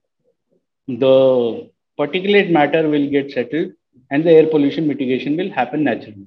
the 0.88 1.70
particulate 1.98 2.50
matter 2.50 2.88
will 2.88 3.08
get 3.08 3.30
settled 3.30 3.72
and 4.10 4.24
the 4.24 4.32
air 4.32 4.46
pollution 4.46 4.88
mitigation 4.88 5.36
will 5.36 5.50
happen 5.50 5.84
naturally. 5.84 6.26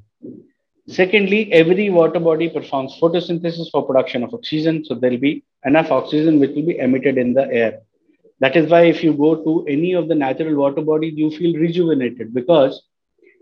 Secondly, 0.88 1.52
every 1.52 1.89
water 1.89 2.19
body 2.19 2.50
performs 2.50 2.97
photosynthesis 3.02 3.69
for 3.71 3.86
production 3.86 4.23
of 4.23 4.34
oxygen. 4.34 4.86
So 4.86 4.95
there'll 4.95 5.17
be 5.17 5.43
enough 5.65 5.91
oxygen 5.91 6.39
which 6.39 6.52
will 6.56 6.65
be 6.65 6.78
emitted 6.78 7.17
in 7.17 7.34
the 7.34 7.50
air. 7.52 7.82
That 8.39 8.56
is 8.56 8.69
why 8.69 8.84
if 8.84 9.04
you 9.04 9.13
go 9.13 9.36
to 9.43 9.65
any 9.67 9.93
of 9.93 10.08
the 10.08 10.15
natural 10.15 10.56
water 10.56 10.82
bodies, 10.82 11.13
you 11.15 11.30
feel 11.32 11.60
rejuvenated 11.60 12.34
because 12.34 12.84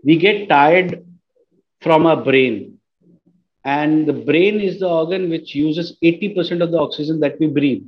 we 0.02 0.16
get 0.16 0.48
tired 0.48 1.04
from 1.80 2.06
our 2.06 2.16
brain 2.16 2.78
and 3.64 4.06
the 4.06 4.12
brain 4.12 4.60
is 4.60 4.78
the 4.80 4.88
organ 4.88 5.28
which 5.28 5.54
uses 5.54 5.96
80% 6.02 6.62
of 6.62 6.70
the 6.70 6.78
oxygen 6.78 7.20
that 7.20 7.38
we 7.40 7.48
breathe. 7.48 7.84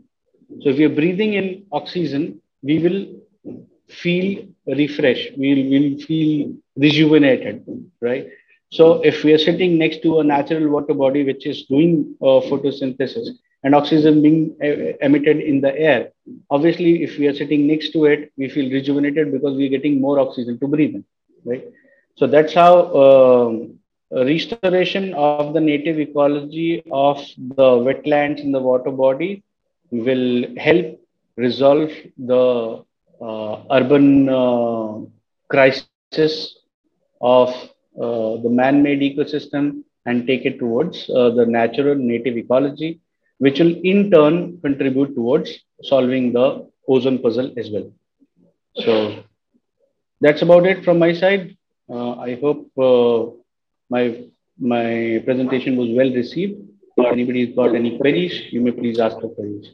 So 0.60 0.70
if 0.70 0.78
are 0.80 0.88
breathing 0.88 1.34
in 1.34 1.66
oxygen, 1.72 2.40
we 2.62 2.78
will 2.78 3.06
feel 3.88 4.46
refreshed, 4.66 5.32
we'll, 5.36 5.64
we'll 5.70 5.98
feel 5.98 6.52
rejuvenated, 6.76 7.64
right? 8.00 8.26
So 8.70 9.00
if 9.02 9.24
we 9.24 9.32
are 9.32 9.38
sitting 9.38 9.78
next 9.78 10.02
to 10.02 10.20
a 10.20 10.24
natural 10.24 10.68
water 10.68 10.94
body 10.94 11.24
which 11.24 11.46
is 11.46 11.64
doing 11.64 12.14
uh, 12.22 12.40
photosynthesis 12.48 13.28
and 13.62 13.74
oxygen 13.74 14.22
being 14.22 14.56
uh, 14.62 14.96
emitted 15.04 15.38
in 15.40 15.60
the 15.60 15.76
air, 15.78 16.10
obviously 16.50 17.02
if 17.02 17.18
we 17.18 17.26
are 17.26 17.34
sitting 17.34 17.66
next 17.66 17.90
to 17.92 18.04
it, 18.06 18.32
we 18.36 18.48
feel 18.48 18.70
rejuvenated 18.70 19.32
because 19.32 19.56
we're 19.56 19.70
getting 19.70 20.00
more 20.00 20.18
oxygen 20.20 20.58
to 20.60 20.66
breathe 20.68 20.94
in, 20.96 21.04
right? 21.44 21.64
So 22.16 22.26
that's 22.26 22.52
how 22.54 22.94
um, 23.02 23.78
restoration 24.12 25.14
of 25.14 25.52
the 25.54 25.60
native 25.60 25.98
ecology 25.98 26.82
of 26.90 27.18
the 27.56 27.68
wetlands 27.86 28.40
in 28.40 28.52
the 28.52 28.60
water 28.60 28.90
body 28.90 29.42
will 29.90 30.46
help 30.56 31.00
resolve 31.36 31.90
the 32.18 32.84
uh, 33.20 33.62
urban 33.70 34.28
uh, 34.28 34.98
crisis 35.48 36.58
of 37.20 37.54
the 37.98 38.50
man-made 38.50 39.00
ecosystem 39.00 39.82
and 40.06 40.26
take 40.26 40.44
it 40.44 40.58
towards 40.58 41.08
uh, 41.10 41.30
the 41.30 41.46
natural 41.46 41.94
native 41.94 42.36
ecology, 42.36 43.00
which 43.38 43.58
will 43.58 43.74
in 43.82 44.10
turn 44.10 44.58
contribute 44.60 45.14
towards 45.14 45.50
solving 45.82 46.32
the 46.32 46.66
ozone 46.88 47.18
puzzle 47.18 47.52
as 47.56 47.70
well. 47.70 47.90
So 48.74 49.24
that's 50.20 50.42
about 50.42 50.66
it 50.66 50.84
from 50.84 50.98
my 50.98 51.12
side. 51.12 51.56
Uh, 51.90 52.12
I 52.18 52.34
hope 52.40 52.70
uh, 52.78 53.30
my 53.88 54.24
my 54.58 55.22
presentation 55.24 55.76
was 55.76 55.88
well 55.90 56.12
received. 56.12 56.60
If 56.96 57.12
anybody's 57.12 57.54
got 57.54 57.74
any 57.74 57.96
queries, 57.98 58.52
you 58.52 58.60
may 58.60 58.72
please 58.72 58.98
ask 58.98 59.18
the 59.20 59.28
queries. 59.28 59.70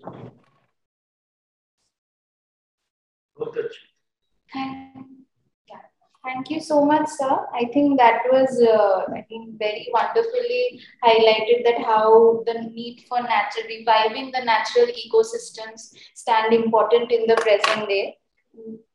Thank 6.25 6.49
you 6.49 6.59
so 6.59 6.83
much, 6.87 7.07
sir. 7.07 7.47
I 7.53 7.67
think 7.75 7.99
that 7.99 8.23
was, 8.33 8.59
uh, 8.59 9.13
I 9.13 9.27
think, 9.29 9.59
very 9.59 9.91
wonderfully 9.93 10.81
highlighted 11.05 11.65
that 11.65 11.85
how 11.85 12.43
the 12.47 12.71
need 12.73 13.05
for 13.09 13.21
natural 13.21 13.67
reviving 13.69 14.31
the 14.33 14.43
natural 14.43 14.87
ecosystems 14.87 15.93
stand 16.15 16.55
important 16.55 17.13
in 17.13 17.27
the 17.27 17.37
present 17.37 17.91
day. 17.91 18.17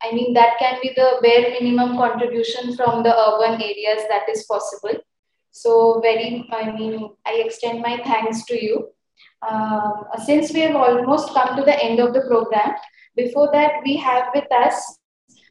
I 0.01 0.11
mean, 0.11 0.33
that 0.33 0.57
can 0.57 0.79
be 0.81 0.91
the 0.95 1.19
bare 1.21 1.51
minimum 1.51 1.97
contribution 1.97 2.75
from 2.75 3.03
the 3.03 3.15
urban 3.15 3.61
areas 3.61 4.05
that 4.09 4.27
is 4.27 4.45
possible. 4.45 4.99
So 5.51 5.99
very, 6.01 6.49
I 6.51 6.71
mean, 6.71 7.11
I 7.27 7.43
extend 7.45 7.81
my 7.81 7.97
thanks 8.05 8.43
to 8.45 8.63
you. 8.63 8.89
Uh, 9.47 9.91
since 10.25 10.51
we 10.51 10.61
have 10.61 10.75
almost 10.75 11.33
come 11.35 11.55
to 11.57 11.63
the 11.63 11.83
end 11.83 11.99
of 11.99 12.15
the 12.15 12.21
program, 12.21 12.73
before 13.15 13.49
that 13.51 13.73
we 13.85 13.97
have 13.97 14.29
with 14.33 14.51
us 14.51 14.98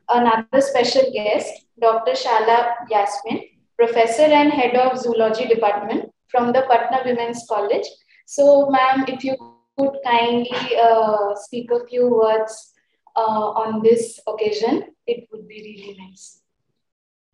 another 0.09 0.61
special 0.61 1.11
guest, 1.13 1.67
Dr. 1.81 2.13
Shahla 2.13 2.75
Yasmin, 2.91 3.43
Professor 3.77 4.23
and 4.23 4.53
Head 4.53 4.75
of 4.75 4.99
Zoology 4.99 5.47
Department 5.47 6.11
from 6.29 6.53
the 6.53 6.63
Patna 6.69 7.03
Women's 7.05 7.45
College. 7.49 7.87
So 8.27 8.69
ma'am, 8.71 9.05
if 9.09 9.25
you 9.25 9.37
could 9.79 9.97
kindly 10.05 10.77
uh, 10.83 11.35
speak 11.35 11.71
a 11.71 11.87
few 11.87 12.09
words 12.09 12.73
uh, 13.17 13.47
on 13.63 13.83
this 13.83 14.21
occasion, 14.27 14.95
it 15.07 15.29
would 15.33 15.47
be 15.47 15.63
really 15.63 15.97
nice. 15.99 16.41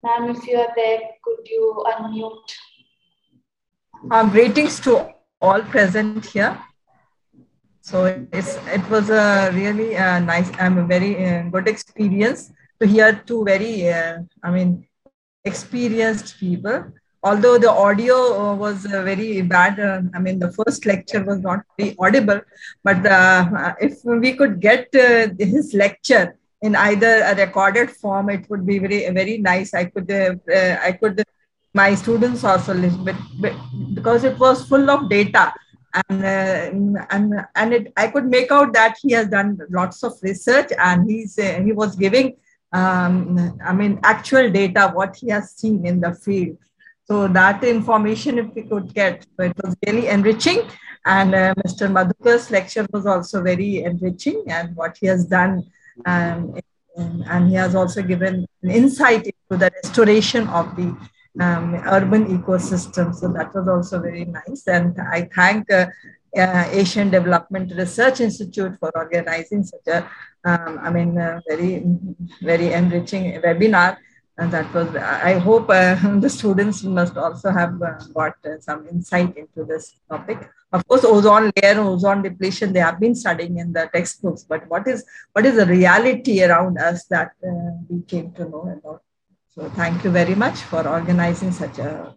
Ma'am, 0.03 0.31
if 0.31 0.47
you 0.47 0.59
are 0.59 0.73
there, 0.77 1.01
could 1.23 1.47
you 1.47 1.83
unmute? 1.87 2.53
Uh, 4.11 4.29
greetings 4.29 4.79
to 4.81 5.15
all 5.41 5.63
present 5.63 6.27
here. 6.27 6.59
So 7.81 8.05
it's, 8.33 8.57
it 8.67 8.89
was 8.91 9.11
a 9.11 9.51
really 9.55 9.97
uh, 9.97 10.19
nice, 10.19 10.51
a 10.59 10.71
very 10.71 11.27
uh, 11.27 11.43
good 11.45 11.69
experience 11.69 12.53
to 12.85 12.91
hear 12.91 13.23
two 13.27 13.45
very, 13.45 13.91
uh, 13.91 14.19
I 14.43 14.51
mean, 14.51 14.87
experienced 15.45 16.39
people. 16.39 16.93
Although 17.23 17.57
the 17.59 17.71
audio 17.71 18.17
uh, 18.17 18.55
was 18.55 18.85
uh, 18.85 19.03
very 19.03 19.41
bad, 19.41 19.81
uh, 19.81 20.03
I 20.15 20.19
mean, 20.19 20.39
the 20.39 20.53
first 20.53 20.85
lecture 20.85 21.25
was 21.25 21.39
not 21.41 21.61
very 21.79 21.97
audible, 21.99 22.41
but 22.83 22.99
if 23.81 24.05
we 24.05 24.35
could 24.35 24.61
get 24.61 24.89
his 25.39 25.73
lecture 25.73 26.37
in 26.61 26.77
either 26.77 27.23
a 27.31 27.35
recorded 27.35 27.91
form, 27.91 28.29
it 28.29 28.49
would 28.51 28.67
be 28.67 28.79
very 28.79 29.01
very 29.11 29.39
nice. 29.39 29.73
I 29.73 29.85
could 29.87 30.11
uh, 30.11 30.35
uh, 30.59 30.77
I 30.89 30.93
could 30.93 31.23
my 31.73 31.95
students 31.95 32.45
also 32.45 32.75
listen, 32.75 33.05
but, 33.05 33.17
but 33.41 33.55
because 33.95 34.25
it 34.25 34.39
was 34.39 34.67
full 34.69 34.91
of 34.91 35.09
data 35.09 35.53
and 35.95 36.25
uh, 36.25 37.07
and 37.11 37.47
and 37.55 37.75
it, 37.75 37.93
I 37.97 38.09
could 38.09 38.27
make 38.27 38.51
out 38.53 38.73
that 38.75 38.97
he 39.03 39.13
has 39.13 39.29
done 39.29 39.59
lots 39.71 40.03
of 40.03 40.13
research 40.23 40.71
and 40.79 41.11
he's 41.11 41.39
uh, 41.39 41.61
he 41.65 41.73
was 41.73 41.97
giving 41.97 42.37
um, 42.75 43.59
I 43.65 43.73
mean 43.73 44.01
actual 44.03 44.51
data 44.51 44.91
what 44.93 45.17
he 45.17 45.29
has 45.31 45.53
seen 45.53 45.87
in 45.87 46.01
the 46.01 46.13
field. 46.15 46.59
So 47.05 47.29
that 47.29 47.63
information 47.63 48.39
if 48.39 48.55
we 48.55 48.63
could 48.63 48.93
get, 48.95 49.27
it 49.39 49.57
was 49.63 49.77
really 49.87 50.09
enriching. 50.09 50.63
And 51.07 51.35
uh, 51.35 51.55
Mr. 51.65 51.91
Madhukar's 51.97 52.51
lecture 52.51 52.87
was 52.93 53.05
also 53.07 53.43
very 53.43 53.85
enriching 53.85 54.43
and 54.49 54.75
what 54.75 54.97
he 54.99 55.07
has 55.07 55.27
done. 55.27 55.65
Um, 56.07 56.59
and 56.97 57.49
he 57.49 57.55
has 57.55 57.75
also 57.75 58.03
given 58.03 58.47
an 58.63 58.71
insight 58.71 59.27
into 59.27 59.59
the 59.63 59.71
restoration 59.83 60.49
of 60.49 60.75
the 60.77 60.97
um, 61.41 61.75
urban 61.87 62.27
ecosystem. 62.39 63.15
So 63.15 63.29
that 63.33 63.55
was 63.55 63.69
also 63.69 64.01
very 64.01 64.25
nice. 64.25 64.67
And 64.67 64.97
I 65.13 65.29
thank 65.35 65.71
uh, 65.71 65.87
uh, 66.37 66.69
Asian 66.71 67.11
Development 67.11 67.71
Research 67.77 68.21
Institute 68.21 68.79
for 68.79 68.91
organizing 68.97 69.65
such 69.65 69.87
a, 69.89 70.09
um, 70.45 70.79
I 70.83 70.91
mean, 70.91 71.19
uh, 71.19 71.41
very, 71.49 71.83
very 72.43 72.73
enriching 72.73 73.41
webinar. 73.43 73.97
And 74.37 74.51
that 74.53 74.73
was, 74.75 74.95
I 74.97 75.35
hope 75.35 75.71
uh, 75.71 75.95
the 76.19 76.29
students 76.29 76.83
must 76.83 77.17
also 77.17 77.51
have 77.51 77.81
uh, 77.81 77.99
got 78.13 78.35
uh, 78.45 78.59
some 78.61 78.87
insight 78.89 79.37
into 79.37 79.65
this 79.65 79.95
topic. 80.11 80.51
Of 80.73 80.87
course, 80.89 81.05
ozone 81.05 81.53
layer, 81.57 81.79
ozone 81.81 82.23
depletion, 82.23 82.73
they 82.73 82.81
have 82.81 82.99
been 82.99 83.15
studying 83.15 83.59
in 83.59 83.73
the 83.73 83.89
textbooks, 83.95 84.43
but 84.43 84.69
what 84.69 84.89
is, 84.89 85.05
what 85.33 85.47
is 85.47 85.55
the 85.55 85.67
reality 85.67 86.43
around 86.43 86.79
us 86.79 87.05
that 87.05 87.31
uh, 87.47 87.79
we 87.89 88.03
came 88.03 88.33
to 88.33 88.49
know 88.49 88.77
about? 88.77 89.03
So 89.55 89.71
thank 89.71 90.03
you 90.03 90.11
very 90.11 90.35
much 90.35 90.59
for 90.63 90.87
organizing 90.89 91.53
such 91.53 91.79
a 91.79 92.13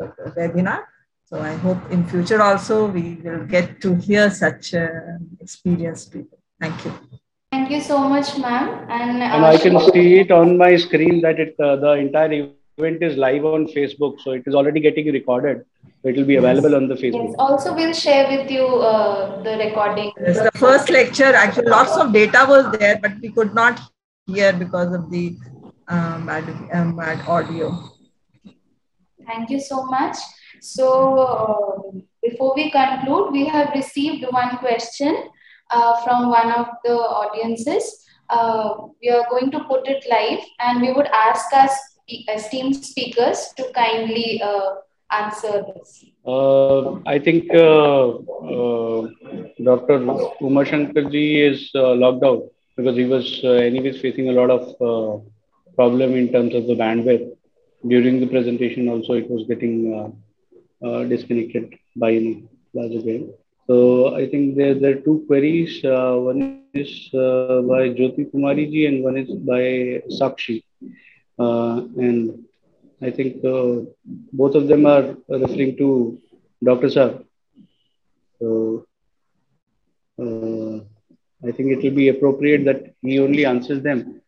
webinar. 0.00 0.84
So 1.26 1.40
I 1.40 1.52
hope 1.56 1.90
in 1.90 2.06
future 2.06 2.40
also 2.40 2.86
we 2.86 3.16
will 3.22 3.44
get 3.44 3.82
to 3.82 3.94
hear 3.96 4.30
such 4.30 4.72
uh, 4.72 4.88
experienced 5.40 6.10
people. 6.10 6.38
Thank 6.58 6.84
you. 6.86 6.92
Thank 7.70 7.82
you 7.82 7.88
so 7.88 8.08
much, 8.08 8.36
ma'am. 8.36 8.84
And, 8.88 9.22
and 9.22 9.44
I 9.46 9.56
can 9.56 9.78
see 9.92 10.18
it 10.18 10.32
on 10.32 10.58
my 10.58 10.74
screen 10.74 11.20
that 11.20 11.38
it 11.38 11.54
uh, 11.60 11.76
the 11.76 11.92
entire 11.92 12.48
event 12.78 13.00
is 13.00 13.16
live 13.16 13.44
on 13.44 13.66
Facebook. 13.66 14.20
So 14.22 14.32
it 14.32 14.42
is 14.44 14.56
already 14.56 14.80
getting 14.80 15.12
recorded. 15.12 15.64
It 16.02 16.16
will 16.16 16.24
be 16.24 16.34
available 16.34 16.74
on 16.74 16.88
the 16.88 16.96
Facebook. 16.96 17.28
Yes. 17.28 17.36
Also, 17.38 17.72
we'll 17.72 17.92
share 17.92 18.26
with 18.28 18.50
you 18.50 18.66
uh, 18.66 19.40
the 19.44 19.56
recording. 19.58 20.10
Yes, 20.20 20.40
the 20.40 20.58
first 20.58 20.90
lecture, 20.90 21.32
actually, 21.32 21.66
lots 21.66 21.96
of 21.96 22.12
data 22.12 22.44
was 22.48 22.76
there, 22.76 22.98
but 23.00 23.12
we 23.22 23.30
could 23.30 23.54
not 23.54 23.80
hear 24.26 24.52
because 24.52 24.92
of 24.92 25.08
the 25.08 25.36
um, 25.86 26.26
bad, 26.26 26.52
um, 26.72 26.96
bad 26.96 27.20
audio. 27.28 27.72
Thank 29.28 29.48
you 29.48 29.60
so 29.60 29.84
much. 29.84 30.16
So 30.60 31.18
uh, 31.20 32.00
before 32.20 32.52
we 32.56 32.72
conclude, 32.72 33.30
we 33.30 33.46
have 33.46 33.70
received 33.76 34.26
one 34.28 34.56
question 34.56 35.30
uh, 35.70 36.02
from 36.02 36.30
one 36.30 36.50
of 36.52 36.66
the 36.84 36.92
audiences. 36.92 38.04
Uh, 38.28 38.86
we 39.02 39.08
are 39.10 39.26
going 39.30 39.50
to 39.50 39.60
put 39.64 39.88
it 39.88 40.04
live 40.10 40.40
and 40.60 40.80
we 40.80 40.92
would 40.92 41.06
ask 41.06 41.52
our 41.52 41.68
esteemed 42.34 42.76
speakers 42.76 43.52
to 43.56 43.70
kindly 43.74 44.40
uh, 44.42 44.74
answer 45.12 45.64
this. 45.68 46.04
Uh, 46.26 47.00
I 47.06 47.18
think 47.18 47.50
uh, 47.54 48.18
Dr. 49.68 49.98
Uma 50.40 50.64
Shankarji 50.64 51.50
is 51.50 51.70
logged 51.74 52.24
out 52.24 52.44
because 52.76 52.96
he 52.96 53.04
was 53.04 53.40
anyways 53.44 54.00
facing 54.00 54.28
a 54.28 54.32
lot 54.32 54.50
of 54.50 55.22
problem 55.74 56.14
in 56.14 56.32
terms 56.32 56.54
of 56.54 56.66
the 56.66 56.74
bandwidth. 56.74 57.30
During 57.86 58.20
the 58.20 58.26
presentation 58.26 58.88
also 58.88 59.14
it 59.14 59.28
was 59.30 59.46
getting 59.48 60.14
disconnected 61.08 61.74
by 61.96 62.12
large 62.74 62.92
again. 62.92 63.32
So 63.70 64.16
I 64.16 64.26
think 64.28 64.56
there, 64.56 64.74
there 64.74 64.94
are 64.96 65.02
two 65.06 65.22
queries. 65.28 65.84
Uh, 65.84 66.14
one 66.28 66.64
is 66.74 67.08
uh, 67.14 67.60
by 67.70 67.82
Jyoti 67.96 68.28
Kumari 68.30 68.68
ji 68.68 68.86
and 68.86 69.04
one 69.04 69.16
is 69.16 69.30
by 69.50 69.62
Sakshi. 70.18 70.64
and 71.38 72.46
I 73.00 73.10
think 73.12 73.42
both 74.32 74.56
of 74.56 74.66
them 74.66 74.86
are 74.86 75.14
referring 75.28 75.76
to 75.76 76.18
Dr. 76.64 76.90
Sir. 76.90 77.22
So 78.40 78.84
I 80.18 81.52
think 81.52 81.70
it 81.74 81.80
will 81.84 81.96
be 82.02 82.08
appropriate 82.08 82.64
that 82.64 82.92
he 83.02 83.20
only 83.20 83.44
answers 83.44 83.84
them. 83.84 84.20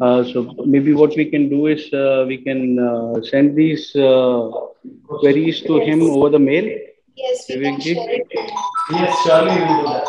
Uh, 0.00 0.24
so 0.24 0.42
maybe 0.66 0.92
what 0.92 1.14
we 1.16 1.26
can 1.26 1.48
do 1.48 1.68
is 1.68 1.92
uh, 1.92 2.24
we 2.26 2.38
can 2.38 2.80
uh, 2.80 3.22
send 3.22 3.54
these 3.54 3.92
queries 5.20 5.60
to 5.70 5.78
him 5.78 6.02
over 6.02 6.30
the 6.30 6.40
mail. 6.40 6.66
Yes, 7.14 7.46
we 7.48 7.60
can 7.60 7.80
share 7.80 8.10
it. 8.10 8.57
Yes, 8.90 9.14
surely 9.24 9.54
we 9.54 9.64
will 9.66 9.82
do 9.82 9.88
that. 9.88 10.06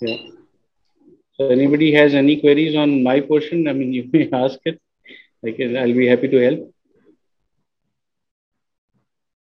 Yeah. 0.00 0.16
So 1.32 1.48
anybody 1.48 1.92
has 1.92 2.14
any 2.14 2.40
queries 2.40 2.76
on 2.76 3.02
my 3.02 3.20
portion, 3.20 3.66
I 3.66 3.72
mean, 3.72 3.92
you 3.98 4.08
may 4.12 4.30
ask 4.32 4.58
it. 4.64 4.80
I 5.44 5.52
can, 5.52 5.76
I'll 5.76 5.94
be 5.94 6.06
happy 6.06 6.28
to 6.28 6.38
help. 6.38 6.74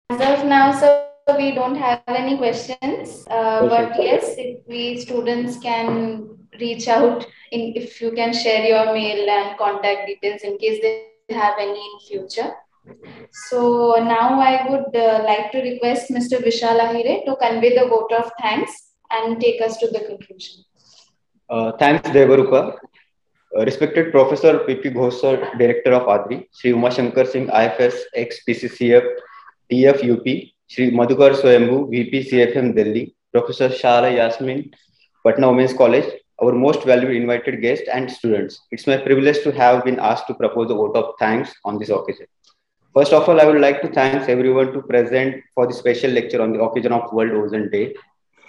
As 0.10 0.40
of 0.40 0.46
now, 0.46 0.72
so 0.72 1.10
we 1.38 1.52
don't 1.54 1.76
have 1.76 2.02
any 2.08 2.38
questions. 2.38 3.26
Uh, 3.30 3.68
but 3.68 4.02
yes, 4.02 4.36
if 4.38 4.68
we 4.68 5.00
students 5.00 5.58
can 5.60 6.38
reach 6.60 6.88
out 6.88 7.26
in 7.52 7.74
if 7.76 8.02
you 8.02 8.12
can 8.12 8.34
share 8.34 8.66
your 8.66 8.94
mail 8.94 9.30
and 9.30 9.58
contact 9.58 10.08
details 10.08 10.42
in 10.42 10.58
case 10.58 10.80
they 10.82 11.36
have 11.36 11.56
any 11.60 11.80
in 11.80 12.00
future. 12.08 12.52
So 13.48 13.96
now 14.04 14.40
I 14.40 14.68
would 14.70 14.96
uh, 14.96 15.24
like 15.24 15.52
to 15.52 15.62
request 15.62 16.10
Mr. 16.10 16.44
Vishal 16.46 16.80
Ahire 16.80 17.26
to 17.26 17.36
convey 17.36 17.76
the 17.78 17.88
vote 17.88 18.12
of 18.12 18.32
thanks 18.42 18.72
and 19.12 19.40
take 19.40 19.62
us 19.62 19.78
to 19.78 19.88
the 19.88 20.00
conclusion. 20.00 20.64
Uh, 21.50 21.72
thanks, 21.78 22.08
Devarupa. 22.10 22.78
Uh, 23.58 23.66
respected 23.66 24.12
Professor 24.12 24.60
P.P. 24.60 24.92
Ghosar, 24.92 25.58
Director 25.58 25.94
of 25.94 26.04
ADRI, 26.04 26.48
Sri 26.52 26.72
Uma 26.72 26.92
Shankar 26.92 27.26
Singh, 27.26 27.50
IFS, 27.50 27.96
ex-PCCF, 28.14 29.04
TFUP, 29.72 30.54
Sri 30.68 30.92
Madhukar 30.92 31.34
Swayambhu, 31.34 31.90
VP 31.90 32.30
CFM 32.30 32.76
Delhi, 32.76 33.16
Professor 33.32 33.70
Shahla 33.70 34.16
Yasmin, 34.16 34.72
Patna 35.26 35.50
Women's 35.50 35.74
College, 35.74 36.06
our 36.42 36.54
most 36.54 36.84
valued 36.84 37.16
invited 37.16 37.60
guests 37.62 37.90
and 37.92 38.10
students. 38.10 38.62
It's 38.72 38.86
my 38.86 38.98
privilege 38.98 39.42
to 39.44 39.52
have 39.52 39.84
been 39.84 40.00
asked 40.00 40.28
to 40.28 40.36
propose 40.36 40.70
a 40.70 40.76
vote 40.76 40.96
of 40.96 41.16
thanks 41.18 41.52
on 41.66 41.80
this 41.80 41.90
occasion. 41.90 42.28
First 42.92 43.14
of 43.14 43.30
all, 43.30 43.40
I 43.40 43.46
would 43.46 43.62
like 43.62 43.84
to 43.84 43.88
thank 43.88 44.28
everyone 44.28 44.74
to 44.74 44.82
present 44.82 45.44
for 45.54 45.68
the 45.68 45.74
special 45.74 46.10
lecture 46.10 46.42
on 46.42 46.54
the 46.54 46.60
occasion 46.60 46.92
of 46.92 47.14
World 47.14 47.32
Ozone 47.34 47.70
Day. 47.70 47.94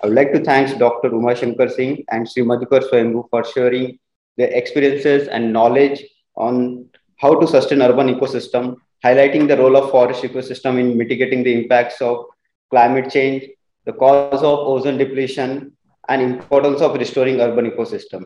I 0.02 0.06
would 0.06 0.16
like 0.16 0.32
to 0.32 0.42
thank 0.42 0.78
Dr. 0.78 1.08
Uma 1.08 1.36
Shankar 1.36 1.68
Singh 1.68 2.04
and 2.10 2.26
Sri 2.26 2.42
Madhukar 2.42 2.80
Swayambhu 2.88 3.28
for 3.28 3.44
sharing 3.44 3.98
their 4.38 4.48
experiences 4.48 5.28
and 5.28 5.52
knowledge 5.52 6.02
on 6.36 6.86
how 7.18 7.38
to 7.38 7.46
sustain 7.46 7.82
urban 7.82 8.08
ecosystem, 8.14 8.76
highlighting 9.04 9.46
the 9.46 9.58
role 9.58 9.76
of 9.76 9.90
forest 9.90 10.22
ecosystem 10.22 10.80
in 10.80 10.96
mitigating 10.96 11.42
the 11.42 11.52
impacts 11.52 12.00
of 12.00 12.24
climate 12.70 13.10
change, 13.10 13.44
the 13.84 13.92
cause 13.92 14.42
of 14.42 14.58
ozone 14.58 14.96
depletion, 14.96 15.70
and 16.08 16.22
importance 16.22 16.80
of 16.80 16.94
restoring 16.94 17.42
urban 17.42 17.70
ecosystem. 17.70 18.24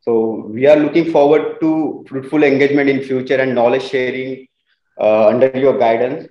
So 0.00 0.46
we 0.48 0.66
are 0.66 0.76
looking 0.76 1.12
forward 1.12 1.60
to 1.60 2.02
fruitful 2.08 2.44
engagement 2.44 2.88
in 2.88 3.02
future 3.02 3.36
and 3.36 3.54
knowledge 3.54 3.90
sharing 3.90 4.46
uh, 5.00 5.26
under 5.28 5.50
your 5.58 5.78
guidance. 5.78 6.28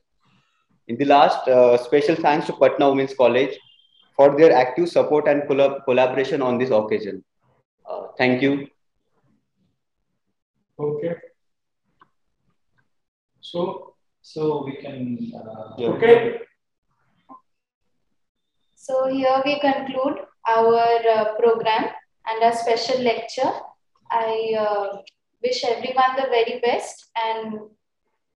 In 0.87 0.97
the 0.97 1.05
last, 1.05 1.47
uh, 1.47 1.77
special 1.77 2.15
thanks 2.15 2.47
to 2.47 2.53
Patna 2.53 2.89
Women's 2.89 3.13
College 3.13 3.57
for 4.15 4.37
their 4.37 4.51
active 4.51 4.89
support 4.89 5.27
and 5.27 5.43
collab 5.43 5.85
collaboration 5.85 6.41
on 6.41 6.57
this 6.57 6.71
occasion. 6.71 7.23
Uh, 7.89 8.07
thank 8.17 8.41
you. 8.41 8.67
Okay. 10.79 11.15
So, 13.41 13.95
so 14.21 14.63
we 14.65 14.77
can. 14.77 15.31
Uh, 15.35 15.73
yeah. 15.77 15.87
Okay. 15.89 16.39
So 18.75 19.07
here 19.07 19.41
we 19.45 19.59
conclude 19.59 20.19
our 20.47 21.01
uh, 21.15 21.35
program 21.37 21.89
and 22.27 22.43
our 22.43 22.53
special 22.53 23.01
lecture. 23.01 23.51
I 24.09 24.55
uh, 24.57 24.97
wish 25.43 25.63
everyone 25.63 26.15
the 26.15 26.27
very 26.29 26.59
best 26.63 27.09
and 27.15 27.59